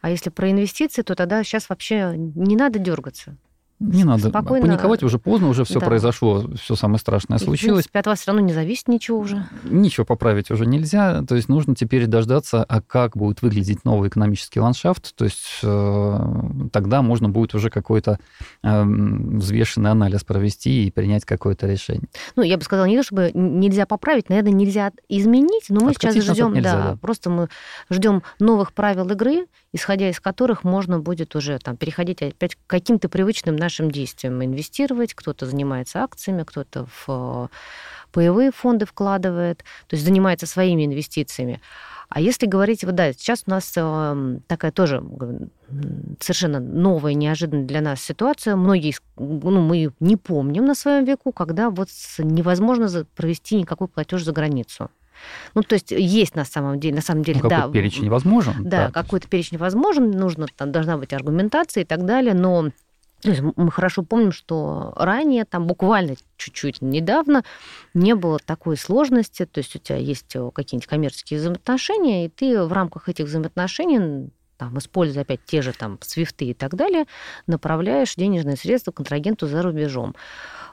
А 0.00 0.10
если 0.10 0.30
про 0.30 0.50
инвестиции, 0.50 1.02
то 1.02 1.14
тогда 1.14 1.42
сейчас 1.44 1.68
вообще 1.68 2.14
не 2.16 2.56
надо 2.56 2.78
дергаться. 2.78 3.36
Не 3.86 4.04
надо 4.04 4.28
Спокойно. 4.30 4.66
паниковать, 4.66 5.02
уже 5.02 5.18
поздно, 5.18 5.48
уже 5.48 5.64
все 5.64 5.78
Да. 5.80 5.86
произошло, 5.86 6.44
все 6.60 6.74
самое 6.74 6.98
страшное 6.98 7.38
И, 7.38 7.40
в 7.40 7.44
случилось. 7.44 7.84
принципе, 7.84 7.98
от 7.98 8.06
вас 8.06 8.20
все 8.20 8.30
равно 8.30 8.46
не 8.46 8.52
зависит 8.52 8.88
ничего 8.88 9.18
уже. 9.18 9.46
Ничего 9.64 10.06
поправить 10.06 10.50
уже 10.50 10.64
нельзя, 10.66 11.22
то 11.22 11.34
есть 11.36 11.48
нужно 11.48 11.74
теперь 11.74 12.06
дождаться, 12.06 12.64
а 12.64 12.80
как 12.80 13.16
будет 13.16 13.42
выглядеть 13.42 13.84
новый 13.84 14.08
экономический 14.08 14.60
ландшафт, 14.60 15.14
то 15.14 15.24
есть 15.24 15.44
э, 15.62 16.18
тогда 16.72 17.02
можно 17.02 17.28
будет 17.28 17.54
уже 17.54 17.68
какой-то 17.70 18.18
э, 18.62 18.82
взвешенный 18.84 19.90
анализ 19.90 20.24
провести 20.24 20.86
и 20.86 20.90
принять 20.90 21.24
какое-то 21.24 21.66
решение. 21.66 22.08
Ну, 22.36 22.42
я 22.42 22.56
бы 22.56 22.62
сказала, 22.64 22.86
не 22.86 22.96
то 22.96 23.02
чтобы 23.02 23.30
нельзя 23.34 23.86
поправить, 23.86 24.28
наверное, 24.28 24.52
нельзя 24.52 24.92
изменить, 25.08 25.66
но 25.68 25.80
мы 25.80 25.90
Откатить 25.90 26.22
сейчас 26.22 26.36
ждем, 26.36 26.54
нельзя, 26.54 26.72
да, 26.72 26.90
да. 26.92 26.96
просто 26.96 27.28
мы 27.30 27.48
ждем 27.90 28.22
новых 28.40 28.72
правил 28.72 29.08
игры, 29.10 29.46
исходя 29.72 30.08
из 30.08 30.20
которых 30.20 30.64
можно 30.64 31.00
будет 31.00 31.34
уже 31.36 31.58
там 31.58 31.76
переходить 31.76 32.22
опять 32.22 32.54
к 32.54 32.58
каким-то 32.66 33.08
привычным 33.08 33.56
нашим 33.56 33.73
действиям, 33.82 34.42
инвестировать, 34.44 35.14
кто-то 35.14 35.46
занимается 35.46 36.02
акциями, 36.02 36.44
кто-то 36.44 36.86
в 36.86 37.04
э, 37.08 37.48
паевые 38.12 38.50
фонды 38.52 38.86
вкладывает, 38.86 39.58
то 39.86 39.94
есть 39.94 40.04
занимается 40.04 40.46
своими 40.46 40.86
инвестициями. 40.86 41.60
А 42.08 42.20
если 42.20 42.46
говорить, 42.46 42.84
вот 42.84 42.94
да, 42.94 43.12
сейчас 43.12 43.44
у 43.46 43.50
нас 43.50 43.72
э, 43.76 44.38
такая 44.46 44.70
тоже 44.70 45.02
совершенно 46.20 46.60
новая, 46.60 47.14
неожиданная 47.14 47.64
для 47.64 47.80
нас 47.80 48.00
ситуация. 48.00 48.56
Многие, 48.56 48.94
ну, 49.16 49.60
мы 49.60 49.90
не 50.00 50.16
помним 50.16 50.64
на 50.66 50.74
своем 50.74 51.04
веку, 51.04 51.32
когда 51.32 51.70
вот 51.70 51.88
невозможно 52.18 52.88
провести 53.16 53.56
никакой 53.56 53.88
платеж 53.88 54.22
за 54.22 54.32
границу. 54.32 54.90
Ну, 55.54 55.62
то 55.62 55.74
есть 55.74 55.90
есть 55.90 56.34
на 56.34 56.44
самом 56.44 56.80
деле, 56.80 56.96
на 56.96 57.02
самом 57.02 57.22
деле, 57.22 57.40
Ну, 57.42 57.48
да, 57.48 57.62
какой 57.62 57.72
перечень 57.72 58.08
возможен. 58.10 58.54
да, 58.60 58.88
то 58.88 58.92
какой-то 58.92 59.28
перечень 59.28 59.58
возможен, 59.58 60.10
нужно, 60.10 60.46
там 60.56 60.72
должна 60.72 60.98
быть 60.98 61.12
аргументация 61.12 61.82
и 61.82 61.86
так 61.86 62.04
далее, 62.04 62.34
но 62.34 62.64
есть 62.66 62.74
мы 63.56 63.70
хорошо 63.70 64.02
помним, 64.02 64.32
что 64.32 64.92
ранее, 64.96 65.44
там 65.44 65.66
буквально 65.66 66.16
чуть-чуть 66.36 66.82
недавно, 66.82 67.44
не 67.94 68.14
было 68.14 68.38
такой 68.38 68.76
сложности, 68.76 69.46
то 69.46 69.58
есть 69.58 69.74
у 69.76 69.78
тебя 69.78 69.96
есть 69.96 70.34
э, 70.36 70.50
какие-нибудь 70.54 70.88
коммерческие 70.88 71.40
взаимоотношения, 71.40 72.26
и 72.26 72.28
ты 72.28 72.62
в 72.62 72.72
рамках 72.72 73.08
этих 73.08 73.26
взаимоотношений 73.26 74.30
там, 74.56 74.78
используя 74.78 75.22
опять 75.22 75.44
те 75.44 75.62
же 75.62 75.72
там 75.72 75.98
свифты 76.00 76.46
и 76.46 76.54
так 76.54 76.74
далее, 76.74 77.06
направляешь 77.46 78.14
денежные 78.14 78.56
средства 78.56 78.92
контрагенту 78.92 79.46
за 79.46 79.62
рубежом. 79.62 80.14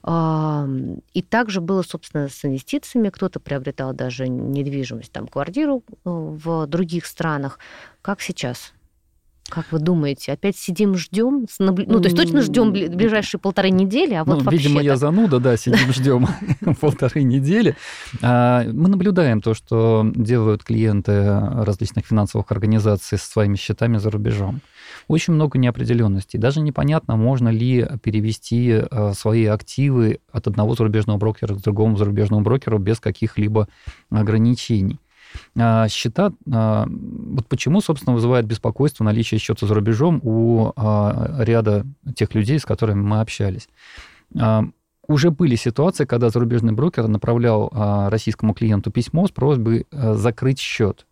И 0.04 1.22
также 1.30 1.62
было, 1.62 1.84
собственно, 1.84 2.28
с 2.28 2.44
инвестициями. 2.44 3.10
Кто-то 3.10 3.40
приобретал 3.40 3.94
даже 3.94 4.28
недвижимость, 4.28 5.12
там, 5.12 5.28
квартиру 5.28 5.84
э, 5.90 5.94
в 6.06 6.66
других 6.66 7.06
странах. 7.06 7.60
Как 8.02 8.20
сейчас? 8.20 8.74
Как 9.52 9.66
вы 9.72 9.80
думаете, 9.80 10.32
опять 10.32 10.56
сидим, 10.56 10.96
ждем? 10.96 11.46
Ну, 11.60 11.76
то 11.76 12.06
есть 12.06 12.16
точно 12.16 12.42
ждем 12.42 12.72
бли- 12.72 12.90
ближайшие 12.90 13.40
полторы 13.40 13.70
недели, 13.70 14.14
а 14.14 14.24
вот 14.24 14.38
ну, 14.38 14.44
вообще 14.46 14.58
видимо, 14.58 14.82
я 14.82 14.96
зануда, 14.96 15.40
да, 15.40 15.58
сидим, 15.58 15.92
ждем 15.94 16.28
полторы 16.80 17.24
недели. 17.24 17.76
А, 18.22 18.64
Мы 18.64 18.88
наблюдаем 18.88 19.42
то, 19.42 19.54
что 19.54 20.10
делают 20.16 20.64
клиенты 20.64 21.38
различных 21.38 22.06
финансовых 22.06 22.50
организаций 22.52 23.18
со 23.18 23.30
своими 23.30 23.58
счетами 23.58 23.98
за 23.98 24.10
рубежом. 24.10 24.62
Очень 25.10 25.34
много 25.34 25.60
неопределенностей. 25.60 26.40
Даже 26.40 26.62
непонятно, 26.62 27.18
можно 27.18 27.50
ли 27.50 27.86
перевести 28.02 28.84
а, 28.90 29.14
свои 29.14 29.46
активы 29.48 30.20
от 30.32 30.48
одного 30.48 30.76
зарубежного 30.76 31.18
брокера 31.18 31.56
к 31.56 31.62
другому 31.62 31.98
зарубежному 31.98 32.42
брокеру 32.42 32.80
без 32.80 33.02
каких-либо 33.02 33.68
ограничений. 34.10 34.98
А, 35.58 35.88
Счета, 35.88 36.34
а, 36.52 36.88
вот 36.90 37.48
почему, 37.48 37.82
собственно, 37.82 38.14
вызывает 38.14 38.46
беспокойство 38.46 39.04
наличие 39.04 39.40
счета 39.40 39.68
за 39.68 39.74
рубежом 39.74 40.20
у 40.24 40.72
а, 40.76 41.38
ряда 41.40 41.86
тех 42.16 42.34
людей, 42.36 42.60
с 42.60 42.66
которыми 42.66 43.02
мы 43.02 43.22
общались. 43.22 43.68
Уже 45.08 45.30
были 45.32 45.56
ситуации, 45.56 46.06
когда 46.06 46.30
зарубежный 46.30 46.72
брокер 46.72 47.08
направлял 47.08 47.70
российскому 48.10 48.54
клиенту 48.54 48.92
письмо 48.92 49.28
с 49.28 49.32
просьбой 49.32 49.86
закрыть 49.92 50.60
счет. 50.60 51.06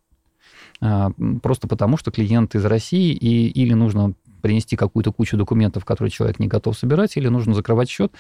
Просто 0.80 1.68
потому, 1.68 1.98
что 1.98 2.10
клиент 2.10 2.56
из 2.56 2.64
России, 2.64 3.12
и, 3.12 3.48
или 3.50 3.74
нужно 3.74 4.14
принести 4.42 4.76
какую-то 4.76 5.12
кучу 5.12 5.38
документов, 5.38 5.86
которые 5.86 6.12
человек 6.12 6.40
не 6.40 6.48
готов 6.48 6.78
собирать, 6.78 7.16
или 7.18 7.28
нужно 7.28 7.54
закрывать 7.54 7.90
счет. 7.90 8.12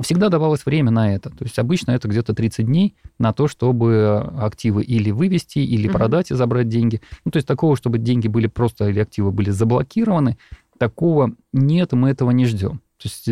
Всегда 0.00 0.28
давалось 0.28 0.66
время 0.66 0.90
на 0.90 1.14
это. 1.14 1.30
То 1.30 1.44
есть 1.44 1.58
обычно 1.58 1.92
это 1.92 2.08
где-то 2.08 2.34
30 2.34 2.66
дней 2.66 2.96
на 3.18 3.32
то, 3.32 3.48
чтобы 3.48 4.32
активы 4.38 4.82
или 4.82 5.10
вывести, 5.10 5.58
или 5.60 5.86
Мгм. 5.88 5.96
продать 5.96 6.30
и 6.30 6.34
забрать 6.34 6.68
деньги. 6.68 7.00
Ну, 7.24 7.30
то 7.30 7.36
есть 7.36 7.46
такого, 7.48 7.76
чтобы 7.76 7.98
деньги 7.98 8.28
были 8.28 8.46
просто, 8.46 8.88
или 8.88 9.00
активы 9.00 9.30
были 9.30 9.50
заблокированы, 9.50 10.38
такого 10.78 11.32
нет, 11.52 11.92
мы 11.92 12.10
этого 12.10 12.30
не 12.30 12.46
ждем. 12.46 12.80
То 12.98 13.08
есть 13.08 13.28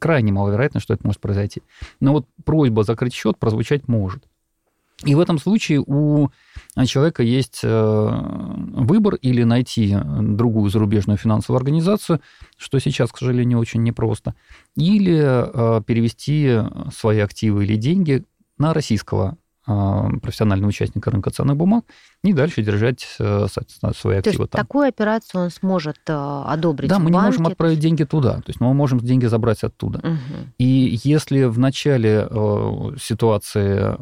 крайне 0.00 0.32
маловероятно, 0.32 0.78
что 0.80 0.94
это 0.94 1.04
может 1.04 1.20
произойти. 1.20 1.62
Но 2.00 2.12
вот 2.12 2.26
просьба 2.44 2.84
закрыть 2.84 3.12
счет 3.12 3.36
прозвучать 3.38 3.88
может. 3.88 4.24
И 5.04 5.14
в 5.14 5.20
этом 5.20 5.38
случае 5.38 5.80
у 5.86 6.30
человека 6.86 7.22
есть 7.22 7.60
э, 7.62 8.08
выбор 8.72 9.14
или 9.14 9.44
найти 9.44 9.96
другую 9.96 10.70
зарубежную 10.70 11.16
финансовую 11.16 11.58
организацию, 11.58 12.20
что 12.56 12.80
сейчас, 12.80 13.12
к 13.12 13.18
сожалению, 13.18 13.60
очень 13.60 13.84
непросто, 13.84 14.34
или 14.76 15.16
э, 15.16 15.82
перевести 15.82 16.58
свои 16.92 17.20
активы 17.20 17.64
или 17.64 17.76
деньги 17.76 18.24
на 18.58 18.74
российского 18.74 19.34
э, 19.34 19.47
профессионального 20.22 20.68
участника 20.68 21.10
рынка 21.10 21.30
ценных 21.30 21.56
бумаг 21.56 21.84
и 22.24 22.32
дальше 22.32 22.62
держать 22.62 23.06
э, 23.18 23.46
соответственно, 23.52 23.92
свои 23.94 24.14
То 24.20 24.30
активы 24.30 24.44
есть 24.44 24.52
там. 24.52 24.62
такую 24.62 24.88
операцию 24.88 25.44
он 25.44 25.50
сможет 25.50 25.98
э, 26.06 26.42
одобрить 26.46 26.90
Да, 26.90 26.98
мы 26.98 27.10
не 27.10 27.18
можем 27.18 27.42
банке. 27.44 27.52
отправить 27.52 27.78
деньги 27.78 28.04
туда, 28.04 28.36
то 28.36 28.44
есть 28.48 28.60
мы 28.60 28.72
можем 28.74 28.98
деньги 29.00 29.26
забрать 29.26 29.62
оттуда. 29.62 29.98
Мгм. 29.98 30.54
И 30.58 30.98
если 31.04 31.44
в 31.44 31.58
начале 31.58 32.26
э, 32.28 32.90
ситуации 33.00 33.96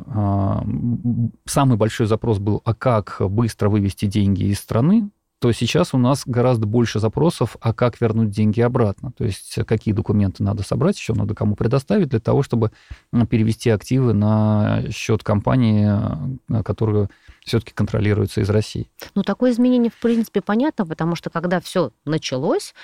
самый 1.46 1.76
большой 1.76 2.06
запрос 2.06 2.38
был, 2.38 2.62
а 2.64 2.74
как 2.74 3.16
быстро 3.20 3.68
вывести 3.68 4.06
деньги 4.06 4.44
из 4.44 4.58
страны, 4.60 5.10
то 5.38 5.52
сейчас 5.52 5.92
у 5.92 5.98
нас 5.98 6.22
гораздо 6.24 6.66
больше 6.66 6.98
запросов, 6.98 7.56
а 7.60 7.74
как 7.74 8.00
вернуть 8.00 8.30
деньги 8.30 8.60
обратно. 8.60 9.12
То 9.12 9.24
есть 9.24 9.58
какие 9.66 9.92
документы 9.92 10.42
надо 10.42 10.62
собрать, 10.62 10.98
еще 10.98 11.12
надо 11.12 11.34
кому 11.34 11.56
предоставить 11.56 12.08
для 12.08 12.20
того, 12.20 12.42
чтобы 12.42 12.72
перевести 13.28 13.68
активы 13.70 14.14
на 14.14 14.84
счет 14.90 15.22
компании, 15.22 15.90
которую 16.62 17.10
все-таки 17.44 17.72
контролируется 17.72 18.40
из 18.40 18.50
России. 18.50 18.90
Ну, 19.14 19.22
такое 19.22 19.52
изменение, 19.52 19.90
в 19.90 20.00
принципе, 20.00 20.40
понятно, 20.40 20.86
потому 20.86 21.14
что 21.14 21.30
когда 21.30 21.60
все 21.60 21.92
началось, 22.04 22.74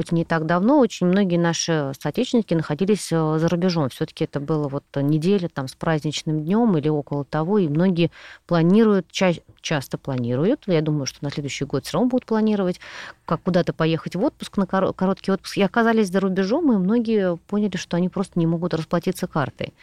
хоть 0.00 0.12
не 0.12 0.24
так 0.24 0.46
давно, 0.46 0.78
очень 0.78 1.08
многие 1.08 1.36
наши 1.36 1.92
соотечественники 2.00 2.54
находились 2.54 3.12
э, 3.12 3.38
за 3.38 3.48
рубежом. 3.48 3.90
Все-таки 3.90 4.24
это 4.24 4.40
было 4.40 4.66
вот 4.66 4.84
неделя 4.96 5.50
там 5.52 5.68
с 5.68 5.74
праздничным 5.74 6.42
днем 6.42 6.74
или 6.78 6.88
около 6.88 7.26
того, 7.26 7.58
и 7.58 7.68
многие 7.68 8.10
планируют, 8.46 9.06
ча- 9.10 9.34
часто 9.60 9.98
планируют, 9.98 10.62
я 10.68 10.80
думаю, 10.80 11.04
что 11.04 11.18
на 11.20 11.30
следующий 11.30 11.66
год 11.66 11.84
все 11.84 11.98
равно 11.98 12.08
будут 12.08 12.24
планировать, 12.24 12.80
как 13.26 13.42
куда-то 13.42 13.74
поехать 13.74 14.16
в 14.16 14.24
отпуск, 14.24 14.56
на 14.56 14.64
короткий 14.64 15.32
отпуск, 15.32 15.58
и 15.58 15.62
оказались 15.62 16.08
за 16.08 16.20
рубежом, 16.20 16.72
и 16.72 16.76
многие 16.78 17.36
поняли, 17.36 17.76
что 17.76 17.98
они 17.98 18.08
просто 18.08 18.38
не 18.38 18.46
могут 18.46 18.72
расплатиться 18.72 19.26
картой. 19.26 19.74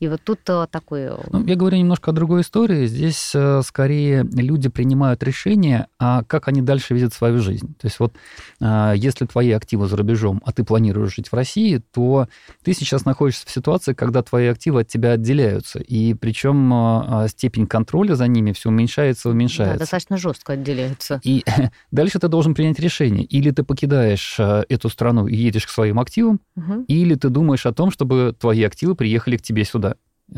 И 0.00 0.06
вот 0.06 0.22
тут 0.22 0.38
э, 0.48 0.66
такой... 0.70 1.00
Э, 1.00 1.16
ну, 1.30 1.44
я 1.44 1.56
говорю 1.56 1.76
немножко 1.76 2.12
о 2.12 2.14
другой 2.14 2.40
истории. 2.40 2.86
Здесь 2.86 3.34
скорее 3.66 4.22
люди 4.22 4.68
принимают 4.68 5.22
решение, 5.24 5.88
а 5.98 6.22
как 6.22 6.48
они 6.48 6.62
дальше 6.62 6.94
видят 6.94 7.12
свою 7.12 7.40
жизнь. 7.40 7.74
То 7.80 7.86
есть 7.86 7.98
вот 7.98 8.14
если 8.60 9.26
твои 9.26 9.50
активы 9.58 9.86
за 9.86 9.96
рубежом, 9.96 10.40
а 10.44 10.52
ты 10.52 10.64
планируешь 10.64 11.14
жить 11.14 11.28
в 11.28 11.34
России, 11.34 11.82
то 11.92 12.28
ты 12.64 12.72
сейчас 12.72 13.04
находишься 13.04 13.46
в 13.46 13.50
ситуации, 13.50 13.92
когда 13.92 14.22
твои 14.22 14.46
активы 14.46 14.80
от 14.80 14.88
тебя 14.88 15.12
отделяются. 15.12 15.78
И 15.80 16.14
причем 16.14 17.28
степень 17.28 17.66
контроля 17.66 18.14
за 18.14 18.26
ними 18.26 18.52
все 18.52 18.70
уменьшается, 18.70 19.28
уменьшается. 19.28 19.74
Да, 19.74 19.80
достаточно 19.80 20.16
жестко 20.16 20.54
отделяются. 20.54 21.20
И 21.22 21.44
дальше 21.90 22.18
ты 22.18 22.28
должен 22.28 22.54
принять 22.54 22.80
решение. 22.80 23.24
Или 23.24 23.50
ты 23.50 23.62
покидаешь 23.62 24.38
эту 24.38 24.88
страну 24.88 25.26
и 25.26 25.36
едешь 25.36 25.66
к 25.66 25.70
своим 25.70 26.00
активам, 26.00 26.40
угу. 26.56 26.84
или 26.88 27.14
ты 27.14 27.28
думаешь 27.28 27.66
о 27.66 27.72
том, 27.72 27.90
чтобы 27.90 28.34
твои 28.38 28.62
активы 28.62 28.94
приехали 28.94 29.36
к 29.36 29.42
тебе 29.42 29.64
сюда. 29.64 29.96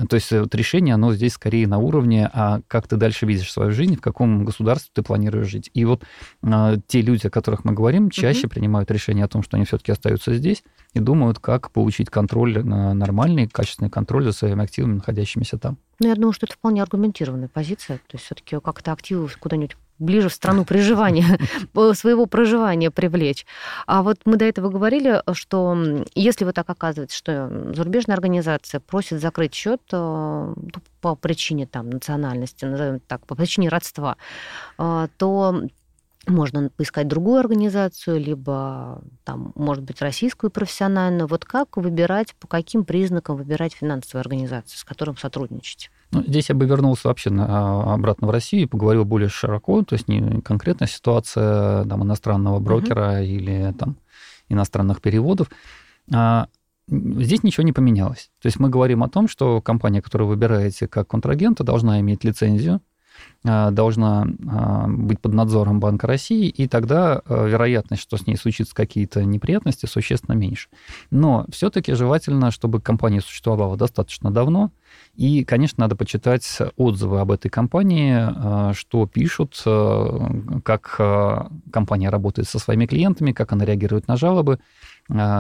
То 0.08 0.14
есть 0.14 0.30
вот 0.30 0.54
решение, 0.54 0.94
оно 0.94 1.12
здесь 1.12 1.32
скорее 1.32 1.66
на 1.66 1.78
уровне, 1.78 2.30
а 2.32 2.60
как 2.68 2.86
ты 2.86 2.96
дальше 2.96 3.26
видишь 3.26 3.50
свою 3.50 3.72
жизнь, 3.72 3.96
в 3.96 4.00
каком 4.00 4.44
государстве 4.44 4.90
ты 4.94 5.02
планируешь 5.02 5.48
жить. 5.48 5.70
И 5.74 5.84
вот 5.84 6.04
а, 6.42 6.76
те 6.86 7.00
люди, 7.02 7.26
о 7.26 7.30
которых 7.30 7.64
мы 7.64 7.72
говорим, 7.72 8.08
чаще 8.08 8.46
угу. 8.46 8.50
принимают 8.50 8.90
решение 8.90 9.24
о 9.24 9.28
том, 9.28 9.42
что 9.42 9.56
они 9.56 9.66
все-таки 9.66 9.90
остаются 9.90 10.34
здесь 10.34 10.62
и 10.94 11.00
думают, 11.00 11.40
как 11.40 11.72
получить 11.72 12.08
контроль, 12.08 12.64
нормальный, 12.64 13.48
качественный 13.48 13.90
контроль 13.90 14.24
за 14.24 14.32
своими 14.32 14.62
активами, 14.62 14.94
находящимися 14.94 15.58
там. 15.58 15.76
Ну, 15.98 16.08
я 16.08 16.14
думаю, 16.14 16.32
что 16.32 16.46
это 16.46 16.54
вполне 16.54 16.82
аргументированная 16.82 17.48
позиция. 17.48 17.98
То 17.98 18.14
есть 18.14 18.24
все-таки 18.24 18.58
как-то 18.60 18.92
активы 18.92 19.28
куда-нибудь 19.40 19.76
ближе 20.00 20.28
в 20.28 20.32
страну 20.32 20.64
проживания, 20.64 21.38
своего 21.94 22.26
проживания 22.26 22.90
привлечь. 22.90 23.46
А 23.86 24.02
вот 24.02 24.18
мы 24.24 24.36
до 24.36 24.44
этого 24.46 24.70
говорили, 24.70 25.22
что 25.32 25.76
если 26.14 26.44
вот 26.44 26.54
так 26.54 26.68
оказывается, 26.68 27.16
что 27.16 27.48
зарубежная 27.74 28.16
организация 28.16 28.80
просит 28.80 29.20
закрыть 29.20 29.54
счет 29.54 29.80
э, 29.92 29.96
ну, 29.96 30.82
по 31.00 31.14
причине 31.14 31.66
там 31.66 31.90
национальности, 31.90 32.64
назовем 32.64 33.00
так, 33.00 33.26
по 33.26 33.34
причине 33.34 33.68
родства, 33.68 34.16
э, 34.78 35.08
то 35.16 35.62
можно 36.30 36.70
поискать 36.70 37.08
другую 37.08 37.38
организацию, 37.38 38.20
либо 38.20 39.02
там, 39.24 39.52
может 39.54 39.84
быть, 39.84 40.00
российскую 40.00 40.50
профессиональную. 40.50 41.26
Вот 41.26 41.44
как 41.44 41.76
выбирать, 41.76 42.34
по 42.38 42.46
каким 42.46 42.84
признакам 42.84 43.36
выбирать 43.36 43.74
финансовую 43.74 44.20
организацию, 44.20 44.78
с 44.78 44.84
которым 44.84 45.16
сотрудничать? 45.16 45.90
Ну, 46.12 46.22
здесь 46.26 46.48
я 46.48 46.54
бы 46.54 46.66
вернулся 46.66 47.08
вообще 47.08 47.30
на, 47.30 47.46
а, 47.46 47.94
обратно 47.94 48.26
в 48.26 48.30
Россию 48.30 48.64
и 48.64 48.66
поговорил 48.66 49.04
более 49.04 49.28
широко, 49.28 49.82
то 49.82 49.94
есть 49.94 50.08
не 50.08 50.40
конкретная 50.40 50.88
ситуация 50.88 51.84
там, 51.84 52.02
иностранного 52.02 52.58
брокера 52.58 53.20
uh-huh. 53.20 53.26
или 53.26 53.74
там, 53.78 53.96
иностранных 54.48 55.00
переводов. 55.00 55.50
А, 56.12 56.48
здесь 56.88 57.42
ничего 57.42 57.64
не 57.64 57.72
поменялось. 57.72 58.30
То 58.42 58.46
есть 58.46 58.58
мы 58.58 58.68
говорим 58.68 59.02
о 59.02 59.08
том, 59.08 59.28
что 59.28 59.60
компания, 59.62 60.02
которую 60.02 60.28
вы 60.28 60.34
выбираете 60.34 60.88
как 60.88 61.08
контрагента, 61.08 61.62
должна 61.62 62.00
иметь 62.00 62.24
лицензию, 62.24 62.80
должна 63.42 64.26
а, 64.48 64.86
быть 64.86 65.18
под 65.18 65.32
надзором 65.32 65.80
Банка 65.80 66.06
России, 66.06 66.48
и 66.48 66.68
тогда 66.68 67.22
а, 67.24 67.46
вероятность, 67.46 68.02
что 68.02 68.18
с 68.18 68.26
ней 68.26 68.36
случится 68.36 68.74
какие-то 68.74 69.24
неприятности, 69.24 69.86
существенно 69.86 70.34
меньше. 70.34 70.68
Но 71.10 71.46
все-таки 71.50 71.94
желательно, 71.94 72.50
чтобы 72.50 72.82
компания 72.82 73.22
существовала 73.22 73.76
достаточно 73.78 74.30
давно, 74.30 74.70
и, 75.14 75.44
конечно, 75.44 75.82
надо 75.82 75.96
почитать 75.96 76.58
отзывы 76.76 77.20
об 77.20 77.30
этой 77.30 77.48
компании, 77.48 78.74
что 78.74 79.06
пишут, 79.06 79.62
как 80.64 80.96
компания 81.72 82.10
работает 82.10 82.48
со 82.48 82.58
своими 82.58 82.86
клиентами, 82.86 83.32
как 83.32 83.52
она 83.52 83.64
реагирует 83.64 84.08
на 84.08 84.16
жалобы, 84.16 84.58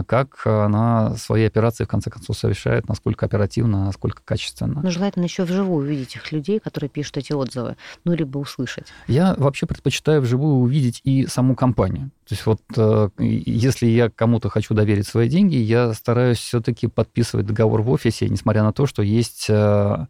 как 0.06 0.46
она 0.46 1.16
свои 1.16 1.44
операции, 1.44 1.84
в 1.84 1.88
конце 1.88 2.10
концов, 2.10 2.36
совершает, 2.36 2.88
насколько 2.88 3.26
оперативно, 3.26 3.84
насколько 3.86 4.22
качественно. 4.24 4.80
Ну, 4.82 4.90
желательно 4.90 5.24
еще 5.24 5.44
вживую 5.44 5.84
увидеть 5.84 6.16
их 6.16 6.32
людей, 6.32 6.60
которые 6.60 6.90
пишут 6.90 7.18
эти 7.18 7.32
отзывы, 7.32 7.76
ну, 8.04 8.14
либо 8.14 8.38
услышать. 8.38 8.86
Я 9.06 9.34
вообще 9.36 9.66
предпочитаю 9.66 10.20
вживую 10.20 10.56
увидеть 10.56 11.00
и 11.04 11.26
саму 11.26 11.54
компанию. 11.54 12.10
То 12.28 12.34
есть 12.34 12.46
вот 12.46 12.60
э, 12.76 13.08
если 13.18 13.86
я 13.86 14.08
кому-то 14.08 14.48
хочу 14.48 14.72
доверить 14.72 15.06
свои 15.06 15.28
деньги, 15.28 15.56
я 15.56 15.92
стараюсь 15.94 16.38
все-таки 16.38 16.86
подписывать 16.86 17.46
договор 17.46 17.82
в 17.82 17.90
офисе, 17.90 18.28
несмотря 18.28 18.62
на 18.62 18.72
то, 18.72 18.86
что 18.86 19.02
есть 19.02 19.46
э, 19.48 20.06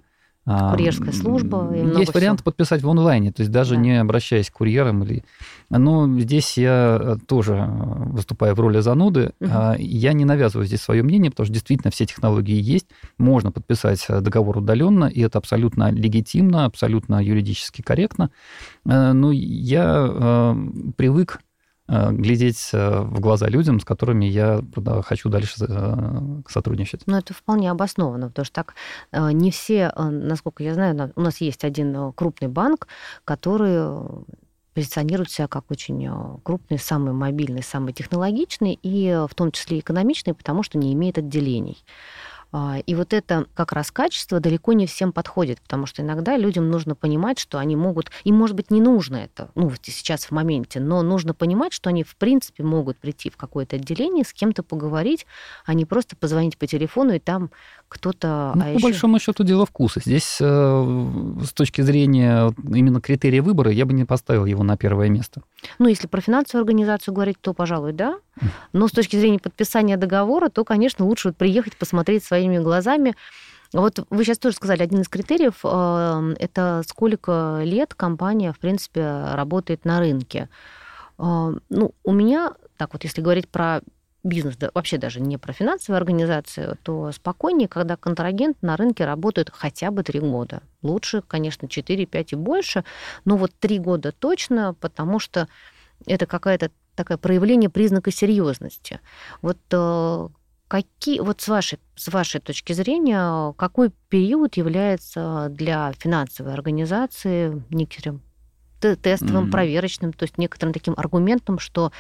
Курьерская 0.70 1.12
служба. 1.12 1.70
И 1.74 1.98
есть 1.98 2.14
вариант 2.14 2.42
подписать 2.42 2.82
в 2.82 2.88
онлайне, 2.88 3.32
то 3.32 3.42
есть 3.42 3.52
даже 3.52 3.74
да. 3.74 3.80
не 3.80 4.00
обращаясь 4.00 4.50
к 4.50 4.54
курьерам. 4.54 5.02
Или... 5.04 5.24
Но 5.70 6.18
здесь 6.18 6.56
я 6.56 6.98
э, 7.00 7.16
тоже 7.26 7.54
э, 7.54 7.66
выступаю 8.10 8.54
в 8.54 8.60
роли 8.60 8.80
зануды. 8.80 9.32
Угу. 9.40 9.76
Я 9.78 10.12
не 10.12 10.24
навязываю 10.24 10.66
здесь 10.66 10.80
свое 10.80 11.02
мнение, 11.02 11.30
потому 11.30 11.46
что 11.46 11.54
действительно 11.54 11.90
все 11.90 12.06
технологии 12.06 12.60
есть. 12.60 12.86
Можно 13.18 13.52
подписать 13.52 14.04
э, 14.08 14.20
договор 14.20 14.58
удаленно, 14.58 15.04
и 15.04 15.20
это 15.20 15.38
абсолютно 15.38 15.90
легитимно, 15.90 16.64
абсолютно 16.64 17.22
юридически 17.22 17.82
корректно. 17.82 18.30
Но 18.84 19.30
я 19.32 20.56
привык 20.96 21.40
глядеть 22.12 22.70
э, 22.72 23.00
в 23.00 23.20
глаза 23.20 23.48
людям, 23.48 23.80
с 23.80 23.84
которыми 23.84 24.24
я 24.24 24.62
хочу 25.02 25.28
дальше 25.28 25.64
э, 25.68 26.42
сотрудничать. 26.48 27.02
Ну, 27.06 27.16
это 27.16 27.34
вполне 27.34 27.70
обоснованно, 27.70 28.28
потому 28.28 28.44
что 28.44 28.54
так 28.54 28.74
не 29.12 29.50
все, 29.50 29.92
насколько 29.96 30.62
я 30.62 30.74
знаю, 30.74 31.12
у 31.16 31.20
нас 31.20 31.40
есть 31.40 31.64
один 31.64 32.12
крупный 32.12 32.48
банк, 32.48 32.88
который 33.24 33.84
позиционирует 34.74 35.30
себя 35.30 35.48
как 35.48 35.70
очень 35.70 36.08
крупный, 36.42 36.78
самый 36.78 37.12
мобильный, 37.12 37.62
самый 37.62 37.92
технологичный 37.92 38.78
и 38.82 39.26
в 39.28 39.34
том 39.34 39.50
числе 39.50 39.80
экономичный, 39.80 40.34
потому 40.34 40.62
что 40.62 40.78
не 40.78 40.92
имеет 40.92 41.18
отделений. 41.18 41.78
А, 42.52 42.78
и 42.84 42.94
вот 42.94 43.12
это 43.12 43.46
как 43.54 43.72
раз 43.72 43.92
качество 43.92 44.40
далеко 44.40 44.72
не 44.72 44.86
всем 44.86 45.12
подходит, 45.12 45.60
потому 45.60 45.86
что 45.86 46.02
иногда 46.02 46.36
людям 46.36 46.68
нужно 46.70 46.94
понимать, 46.94 47.38
что 47.38 47.58
они 47.58 47.76
могут, 47.76 48.10
им 48.24 48.36
может 48.36 48.56
быть 48.56 48.70
не 48.70 48.80
нужно 48.80 49.16
это, 49.16 49.50
ну, 49.54 49.70
сейчас 49.82 50.24
в 50.24 50.30
моменте, 50.32 50.80
но 50.80 51.02
нужно 51.02 51.32
понимать, 51.32 51.72
что 51.72 51.90
они 51.90 52.02
в 52.02 52.16
принципе 52.16 52.64
могут 52.64 52.98
прийти 52.98 53.30
в 53.30 53.36
какое-то 53.36 53.76
отделение, 53.76 54.24
с 54.24 54.32
кем-то 54.32 54.62
поговорить, 54.62 55.26
а 55.64 55.74
не 55.74 55.84
просто 55.84 56.16
позвонить 56.16 56.58
по 56.58 56.66
телефону 56.66 57.14
и 57.14 57.18
там 57.20 57.50
кто-то... 57.88 58.52
Ну, 58.54 58.62
а 58.62 58.64
по 58.64 58.68
еще... 58.68 58.82
большому 58.82 59.18
счету 59.18 59.44
дело 59.44 59.66
вкуса. 59.66 60.00
Здесь 60.04 60.38
э, 60.40 61.34
с 61.44 61.52
точки 61.52 61.82
зрения 61.82 62.52
именно 62.64 63.00
критерия 63.00 63.42
выбора 63.42 63.70
я 63.70 63.84
бы 63.86 63.92
не 63.92 64.04
поставил 64.04 64.46
его 64.46 64.62
на 64.62 64.76
первое 64.76 65.08
место. 65.08 65.42
Ну, 65.78 65.88
если 65.88 66.06
про 66.06 66.20
финансовую 66.20 66.62
организацию 66.62 67.14
говорить, 67.14 67.40
то, 67.40 67.52
пожалуй, 67.52 67.92
да. 67.92 68.18
Но 68.72 68.88
с 68.88 68.92
точки 68.92 69.16
зрения 69.16 69.38
подписания 69.38 69.96
договора, 69.96 70.48
то, 70.48 70.64
конечно, 70.64 71.04
лучше 71.04 71.28
вот 71.28 71.36
приехать, 71.36 71.76
посмотреть 71.76 72.24
своими 72.24 72.58
глазами. 72.58 73.14
Вот 73.72 74.04
вы 74.10 74.24
сейчас 74.24 74.38
тоже 74.38 74.56
сказали, 74.56 74.82
один 74.82 75.00
из 75.00 75.08
критериев 75.08 75.60
э, 75.62 76.34
это 76.38 76.82
сколько 76.86 77.60
лет 77.62 77.94
компания, 77.94 78.52
в 78.52 78.58
принципе, 78.58 79.24
работает 79.32 79.84
на 79.84 80.00
рынке. 80.00 80.48
Э, 81.18 81.54
ну, 81.68 81.94
у 82.02 82.12
меня, 82.12 82.54
так 82.76 82.92
вот, 82.92 83.04
если 83.04 83.20
говорить 83.20 83.48
про 83.48 83.80
бизнес, 84.22 84.56
да, 84.56 84.70
вообще 84.74 84.98
даже 84.98 85.20
не 85.20 85.38
про 85.38 85.52
финансовую 85.52 85.98
организацию, 85.98 86.76
то 86.82 87.10
спокойнее, 87.12 87.68
когда 87.68 87.96
контрагент 87.96 88.60
на 88.62 88.76
рынке 88.76 89.04
работает 89.04 89.50
хотя 89.52 89.90
бы 89.90 90.02
три 90.02 90.20
года. 90.20 90.62
Лучше, 90.82 91.22
конечно, 91.22 91.68
4, 91.68 92.06
5 92.06 92.32
и 92.32 92.36
больше, 92.36 92.84
но 93.24 93.36
вот 93.36 93.52
три 93.58 93.78
года 93.78 94.12
точно, 94.12 94.74
потому 94.74 95.18
что 95.18 95.48
это 96.06 96.26
какая-то 96.26 96.70
такое 97.00 97.16
проявление 97.16 97.70
признака 97.70 98.10
серьезности. 98.10 99.00
Вот 99.42 99.58
э, 99.70 100.28
какие, 100.68 101.20
вот 101.20 101.40
с 101.40 101.48
вашей, 101.48 101.78
с 101.96 102.08
вашей 102.08 102.40
точки 102.40 102.72
зрения, 102.72 103.52
какой 103.54 103.90
период 104.08 104.56
является 104.56 105.48
для 105.50 105.92
финансовой 105.98 106.52
организации 106.52 107.62
некоторым 107.70 108.22
тестовым, 108.80 109.46
mm-hmm. 109.46 109.50
проверочным, 109.50 110.12
то 110.12 110.24
есть 110.24 110.38
некоторым 110.38 110.72
таким 110.72 110.94
аргументом, 110.96 111.58
что 111.58 111.92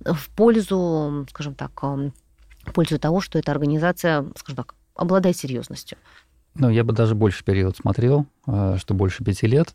в 0.00 0.28
пользу, 0.30 1.26
скажем 1.30 1.54
так, 1.54 1.82
в 1.82 2.72
пользу 2.72 2.98
того, 2.98 3.20
что 3.20 3.38
эта 3.38 3.50
организация, 3.50 4.26
скажем 4.36 4.56
так, 4.56 4.74
обладает 4.94 5.36
серьезностью. 5.36 5.98
Ну, 6.54 6.68
я 6.68 6.84
бы 6.84 6.92
даже 6.92 7.14
больше 7.14 7.44
период 7.44 7.76
смотрел, 7.76 8.26
э, 8.46 8.76
что 8.78 8.94
больше 8.94 9.24
пяти 9.24 9.46
лет. 9.46 9.74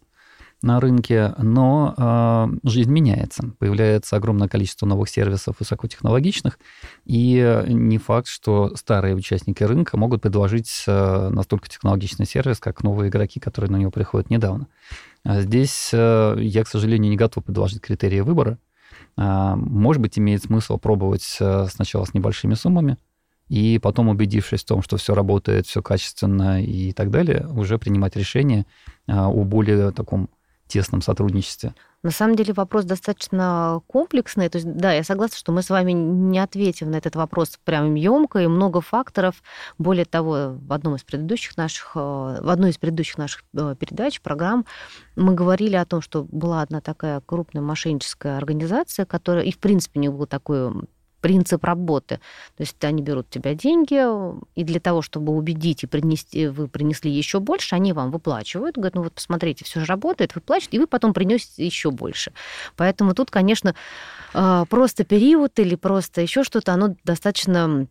На 0.65 0.79
рынке, 0.79 1.33
но 1.37 1.93
э, 1.95 2.67
жизнь 2.67 2.91
меняется. 2.91 3.51
Появляется 3.59 4.15
огромное 4.15 4.47
количество 4.47 4.85
новых 4.85 5.09
сервисов 5.09 5.57
высокотехнологичных, 5.59 6.59
и 7.05 7.63
не 7.67 7.97
факт, 7.99 8.27
что 8.27 8.75
старые 8.75 9.15
участники 9.15 9.63
рынка 9.63 9.95
могут 9.95 10.21
предложить 10.21 10.83
э, 10.87 11.29
настолько 11.29 11.69
технологичный 11.69 12.25
сервис, 12.25 12.59
как 12.59 12.83
новые 12.83 13.09
игроки, 13.09 13.39
которые 13.39 13.71
на 13.71 13.77
него 13.77 13.91
приходят 13.91 14.29
недавно. 14.29 14.67
А 15.23 15.41
здесь 15.41 15.91
э, 15.93 16.37
я, 16.39 16.63
к 16.63 16.67
сожалению, 16.67 17.11
не 17.11 17.17
готов 17.17 17.45
предложить 17.45 17.81
критерии 17.81 18.21
выбора. 18.21 18.57
Э, 19.17 19.53
может 19.55 20.01
быть, 20.01 20.17
имеет 20.17 20.43
смысл 20.43 20.77
пробовать 20.77 21.37
э, 21.39 21.67
сначала 21.69 22.05
с 22.05 22.13
небольшими 22.13 22.55
суммами, 22.55 22.97
и 23.49 23.79
потом, 23.79 24.09
убедившись 24.09 24.63
в 24.63 24.67
том, 24.67 24.81
что 24.81 24.97
все 24.97 25.13
работает, 25.13 25.67
все 25.67 25.83
качественно 25.83 26.63
и 26.63 26.91
так 26.93 27.11
далее, 27.11 27.47
уже 27.51 27.77
принимать 27.77 28.15
решение 28.15 28.65
о 29.07 29.43
более 29.43 29.91
таком 29.91 30.29
тесном 30.67 31.01
сотрудничестве. 31.01 31.73
На 32.05 32.11
самом 32.11 32.35
деле 32.35 32.53
вопрос 32.53 32.85
достаточно 32.85 33.81
комплексный. 33.87 34.47
То 34.49 34.57
есть, 34.59 34.71
да, 34.77 34.93
я 34.93 35.03
согласна, 35.03 35.37
что 35.37 35.51
мы 35.51 35.63
с 35.63 35.71
вами 35.71 35.91
не 35.91 36.37
ответим 36.37 36.91
на 36.91 36.97
этот 36.97 37.15
вопрос 37.15 37.57
прям 37.63 37.95
емко 37.95 38.39
и 38.39 38.47
много 38.47 38.81
факторов. 38.81 39.41
Более 39.79 40.05
того, 40.05 40.55
в 40.55 40.71
одном 40.71 40.95
из 40.95 41.03
предыдущих 41.03 41.57
наших, 41.57 41.93
э, 41.95 41.99
в 41.99 42.49
одной 42.49 42.69
из 42.69 42.77
предыдущих 42.77 43.17
наших 43.17 43.43
э, 43.55 43.75
передач, 43.79 44.21
программ, 44.21 44.67
мы 45.15 45.33
говорили 45.33 45.75
о 45.75 45.85
том, 45.85 46.01
что 46.01 46.27
была 46.31 46.61
одна 46.61 46.79
такая 46.79 47.21
крупная 47.21 47.63
мошенническая 47.63 48.37
организация, 48.37 49.07
которая, 49.07 49.43
и 49.43 49.51
в 49.51 49.57
принципе 49.57 49.99
не 49.99 50.09
было 50.09 50.27
такой 50.27 50.73
принцип 51.25 51.63
работы. 51.63 52.19
То 52.55 52.61
есть 52.61 52.83
они 52.83 53.01
берут 53.01 53.25
у 53.27 53.33
тебя 53.33 53.55
деньги, 53.55 53.99
и 54.53 54.63
для 54.63 54.79
того, 54.79 55.01
чтобы 55.01 55.33
убедить 55.33 55.81
и 55.81 55.87
принести, 55.87 56.45
вы 56.45 56.67
принесли 56.67 57.09
еще 57.09 57.39
больше, 57.39 57.73
они 57.73 57.93
вам 57.93 58.11
выплачивают, 58.11 58.75
говорят, 58.75 58.93
ну 58.93 59.01
вот 59.01 59.13
посмотрите, 59.13 59.65
все 59.65 59.79
же 59.79 59.87
работает, 59.87 60.35
выплачивают, 60.35 60.75
и 60.75 60.77
вы 60.77 60.85
потом 60.85 61.15
принесете 61.15 61.65
еще 61.65 61.89
больше. 61.89 62.31
Поэтому 62.75 63.15
тут, 63.15 63.31
конечно, 63.31 63.73
а, 64.35 64.65
просто 64.65 65.03
период 65.03 65.57
или 65.57 65.73
просто 65.73 66.21
еще 66.21 66.43
что-то, 66.43 66.73
оно 66.73 66.95
достаточно 67.03 67.87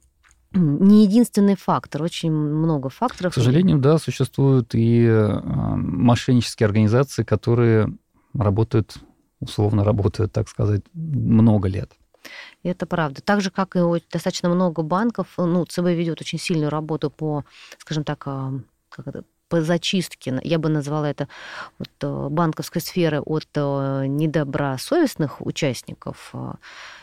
не 0.52 1.02
единственный 1.02 1.56
фактор, 1.56 2.04
очень 2.04 2.30
много 2.30 2.88
факторов. 2.88 3.32
К 3.32 3.34
сожалению, 3.34 3.78
да, 3.78 3.98
существуют 3.98 4.76
и 4.76 5.08
а, 5.08 5.74
мошеннические 5.74 6.66
организации, 6.68 7.24
которые 7.24 7.92
работают, 8.32 8.94
условно 9.40 9.82
работают, 9.82 10.30
так 10.30 10.48
сказать, 10.48 10.82
много 10.94 11.66
лет. 11.66 11.90
И 12.64 12.68
это 12.68 12.86
правда. 12.86 13.22
Так 13.22 13.40
же, 13.40 13.50
как 13.50 13.76
и 13.76 13.80
достаточно 14.10 14.48
много 14.48 14.82
банков, 14.82 15.28
ну, 15.36 15.64
ЦБ 15.64 15.90
ведет 15.90 16.20
очень 16.20 16.38
сильную 16.38 16.70
работу 16.70 17.10
по, 17.10 17.44
скажем 17.78 18.02
так, 18.02 18.18
как 18.18 19.06
это, 19.06 19.24
по 19.48 19.60
зачистке, 19.60 20.40
я 20.42 20.58
бы 20.58 20.68
назвала 20.68 21.10
это 21.10 21.28
вот, 21.78 21.90
э, 22.00 22.28
банковской 22.30 22.80
сферы 22.80 23.20
от 23.20 23.46
э, 23.54 24.06
недобросовестных 24.06 25.44
участников. 25.46 26.32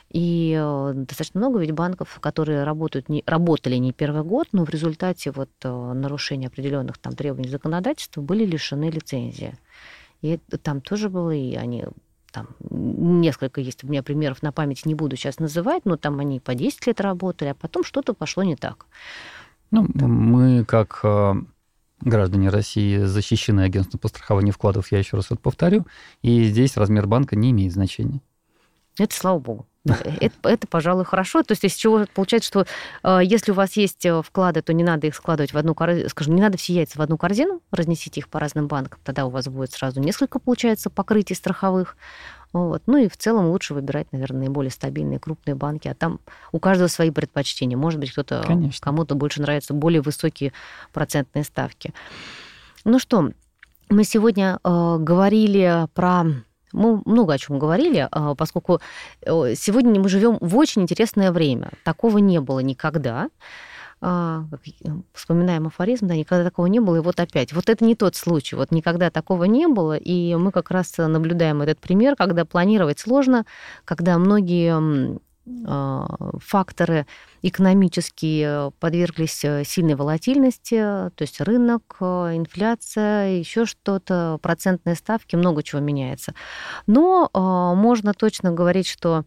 И 0.09 0.57
э, 0.59 0.91
достаточно 0.93 1.39
много 1.39 1.59
ведь 1.59 1.71
банков, 1.71 2.19
которые 2.19 2.63
работают, 2.63 3.09
не, 3.09 3.23
работали 3.25 3.75
не 3.75 3.93
первый 3.93 4.23
год, 4.23 4.47
но 4.51 4.65
в 4.65 4.69
результате 4.69 5.31
вот 5.31 5.49
нарушения 5.63 6.47
определенных 6.47 6.97
там 6.97 7.13
требований 7.15 7.49
законодательства 7.49 8.21
были 8.21 8.43
лишены 8.45 8.89
лицензии. 8.89 9.53
И 10.21 10.37
там 10.63 10.81
тоже 10.81 11.09
было, 11.09 11.31
и 11.31 11.55
они 11.55 11.85
там 12.31 12.47
несколько 12.69 13.61
есть 13.61 13.83
у 13.83 13.87
меня 13.87 14.03
примеров 14.03 14.41
на 14.41 14.51
память, 14.51 14.85
не 14.85 14.95
буду 14.95 15.15
сейчас 15.15 15.39
называть, 15.39 15.85
но 15.85 15.97
там 15.97 16.19
они 16.19 16.39
по 16.39 16.55
10 16.55 16.87
лет 16.87 17.01
работали, 17.01 17.49
а 17.49 17.55
потом 17.55 17.83
что-то 17.83 18.13
пошло 18.13 18.43
не 18.43 18.55
так. 18.55 18.85
Ну, 19.71 19.87
мы 19.95 20.65
как 20.65 20.99
э, 21.03 21.33
граждане 22.01 22.49
России 22.49 22.97
защищены 22.97 23.61
агентством 23.61 23.99
по 23.99 24.07
страхованию 24.07 24.53
вкладов, 24.53 24.91
я 24.91 24.99
еще 24.99 25.17
раз 25.17 25.27
это 25.27 25.37
повторю, 25.37 25.85
и 26.21 26.45
здесь 26.45 26.77
размер 26.77 27.07
банка 27.07 27.35
не 27.35 27.51
имеет 27.51 27.73
значения. 27.73 28.21
Это 28.97 29.15
слава 29.15 29.39
богу. 29.39 29.67
Это, 29.83 30.49
это, 30.49 30.67
пожалуй, 30.67 31.05
хорошо. 31.05 31.41
То 31.41 31.53
есть 31.53 31.63
из 31.63 31.73
чего 31.73 32.05
получается, 32.13 32.47
что 32.47 32.65
э, 33.03 33.21
если 33.23 33.51
у 33.51 33.55
вас 33.55 33.75
есть 33.77 34.05
э, 34.05 34.21
вклады, 34.21 34.61
то 34.61 34.73
не 34.73 34.83
надо 34.83 35.07
их 35.07 35.15
складывать 35.15 35.53
в 35.53 35.57
одну 35.57 35.73
корзину, 35.73 36.07
скажем, 36.09 36.35
не 36.35 36.41
надо 36.41 36.57
все 36.57 36.73
яйца 36.73 36.99
в 36.99 37.01
одну 37.01 37.17
корзину, 37.17 37.61
разнесите 37.71 38.19
их 38.19 38.29
по 38.29 38.39
разным 38.39 38.67
банкам, 38.67 38.99
тогда 39.03 39.25
у 39.25 39.29
вас 39.29 39.47
будет 39.47 39.71
сразу 39.71 39.99
несколько, 39.99 40.39
получается, 40.39 40.89
покрытий 40.89 41.33
страховых. 41.33 41.97
Вот. 42.53 42.83
Ну 42.85 42.97
и 42.97 43.07
в 43.07 43.17
целом 43.17 43.47
лучше 43.47 43.73
выбирать, 43.73 44.11
наверное, 44.11 44.41
наиболее 44.41 44.71
стабильные 44.71 45.19
крупные 45.19 45.55
банки, 45.55 45.87
а 45.87 45.95
там 45.95 46.19
у 46.51 46.59
каждого 46.59 46.87
свои 46.87 47.09
предпочтения. 47.09 47.77
Может 47.77 47.99
быть, 47.99 48.11
кто-то 48.11 48.45
кому-то 48.81 49.15
больше 49.15 49.41
нравятся 49.41 49.73
более 49.73 50.01
высокие 50.01 50.51
процентные 50.91 51.43
ставки. 51.43 51.93
Ну 52.83 52.99
что, 52.99 53.31
мы 53.89 54.03
сегодня 54.03 54.59
э, 54.63 54.97
говорили 54.99 55.87
про 55.93 56.25
мы 56.73 57.01
много 57.05 57.33
о 57.33 57.37
чем 57.37 57.59
говорили, 57.59 58.07
а, 58.11 58.35
поскольку 58.35 58.79
э, 59.21 59.55
сегодня 59.55 59.99
мы 59.99 60.09
живем 60.09 60.37
в 60.39 60.57
очень 60.57 60.83
интересное 60.83 61.31
время. 61.31 61.71
Такого 61.83 62.17
не 62.19 62.39
было 62.39 62.59
никогда. 62.59 63.29
А, 64.03 64.45
вспоминаем 65.13 65.67
афоризм, 65.67 66.07
да, 66.07 66.15
никогда 66.15 66.43
такого 66.43 66.65
не 66.65 66.79
было, 66.79 66.95
и 66.95 67.01
вот 67.01 67.19
опять. 67.19 67.53
Вот 67.53 67.69
это 67.69 67.85
не 67.85 67.95
тот 67.95 68.15
случай, 68.15 68.55
вот 68.55 68.71
никогда 68.71 69.11
такого 69.11 69.43
не 69.43 69.67
было, 69.67 69.95
и 69.95 70.33
мы 70.35 70.51
как 70.51 70.71
раз 70.71 70.97
наблюдаем 70.97 71.61
этот 71.61 71.79
пример, 71.79 72.15
когда 72.15 72.43
планировать 72.43 72.99
сложно, 72.99 73.45
когда 73.85 74.17
многие 74.17 75.19
факторы 75.45 77.07
экономические 77.41 78.71
подверглись 78.79 79.43
э, 79.43 79.63
сильной 79.65 79.95
волатильности, 79.95 80.75
то 80.75 81.13
есть 81.19 81.41
рынок, 81.41 81.97
э, 81.99 82.35
инфляция, 82.35 83.39
еще 83.39 83.65
что-то, 83.65 84.37
процентные 84.41 84.95
ставки, 84.95 85.35
много 85.35 85.63
чего 85.63 85.81
меняется. 85.81 86.33
Но 86.85 87.29
а, 87.33 87.73
можно 87.73 88.13
точно 88.13 88.51
говорить, 88.51 88.87
что 88.87 89.25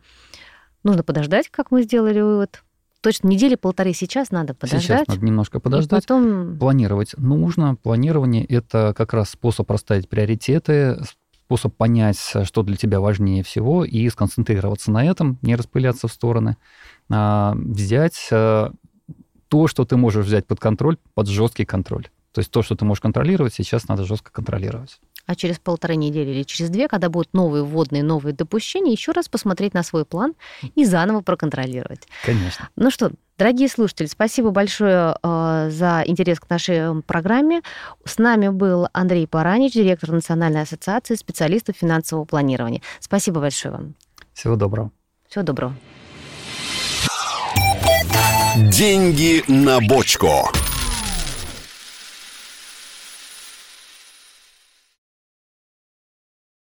нужно 0.84 1.02
подождать, 1.02 1.48
как 1.48 1.70
мы 1.70 1.82
сделали 1.82 2.20
вывод, 2.20 2.62
точно 3.00 3.28
недели 3.28 3.56
полторы 3.56 3.92
сейчас 3.92 4.30
надо 4.30 4.54
подождать. 4.54 4.82
Сейчас 4.82 5.08
надо 5.08 5.24
немножко 5.24 5.60
подождать. 5.60 6.06
потом... 6.06 6.58
Планировать 6.58 7.14
нужно. 7.18 7.74
Планирование– 7.76 8.44
это 8.46 8.94
как 8.96 9.12
раз 9.12 9.30
способ 9.30 9.70
расставить 9.70 10.08
приоритеты, 10.08 10.98
способ 11.46 11.74
понять, 11.74 12.18
что 12.44 12.62
для 12.62 12.76
тебя 12.76 13.00
важнее 13.00 13.42
всего, 13.42 13.84
и 13.84 14.08
сконцентрироваться 14.08 14.90
на 14.90 15.04
этом, 15.04 15.38
не 15.42 15.56
распыляться 15.56 16.08
в 16.08 16.12
стороны, 16.12 16.56
а 17.10 17.54
взять 17.54 18.28
э, 18.30 18.70
то, 19.48 19.66
что 19.66 19.84
ты 19.84 19.96
можешь 19.96 20.26
взять 20.26 20.46
под 20.46 20.60
контроль, 20.60 20.96
под 21.14 21.28
жесткий 21.28 21.64
контроль. 21.64 22.08
То 22.32 22.40
есть 22.40 22.50
то, 22.50 22.62
что 22.62 22.74
ты 22.74 22.84
можешь 22.84 23.02
контролировать, 23.02 23.54
сейчас 23.54 23.88
надо 23.88 24.04
жестко 24.04 24.32
контролировать 24.32 25.00
а 25.26 25.34
через 25.34 25.58
полторы 25.58 25.96
недели 25.96 26.30
или 26.30 26.42
через 26.42 26.70
две, 26.70 26.88
когда 26.88 27.08
будут 27.08 27.32
новые 27.32 27.64
вводные, 27.64 28.02
новые 28.02 28.34
допущения, 28.34 28.92
еще 28.92 29.12
раз 29.12 29.28
посмотреть 29.28 29.74
на 29.74 29.82
свой 29.82 30.04
план 30.04 30.34
и 30.74 30.84
заново 30.84 31.20
проконтролировать. 31.20 32.06
Конечно. 32.24 32.68
Ну 32.76 32.90
что, 32.90 33.10
Дорогие 33.36 33.68
слушатели, 33.68 34.06
спасибо 34.06 34.50
большое 34.50 35.16
э, 35.20 35.68
за 35.68 36.04
интерес 36.06 36.38
к 36.38 36.48
нашей 36.48 37.02
программе. 37.02 37.62
С 38.04 38.18
нами 38.18 38.48
был 38.48 38.86
Андрей 38.92 39.26
Паранич, 39.26 39.72
директор 39.72 40.12
Национальной 40.12 40.62
ассоциации 40.62 41.16
специалистов 41.16 41.74
финансового 41.76 42.26
планирования. 42.26 42.80
Спасибо 43.00 43.40
большое 43.40 43.74
вам. 43.74 43.94
Всего 44.34 44.54
доброго. 44.54 44.92
Всего 45.28 45.42
доброго. 45.42 45.74
Деньги 48.56 49.42
на 49.48 49.80
бочку. 49.80 50.48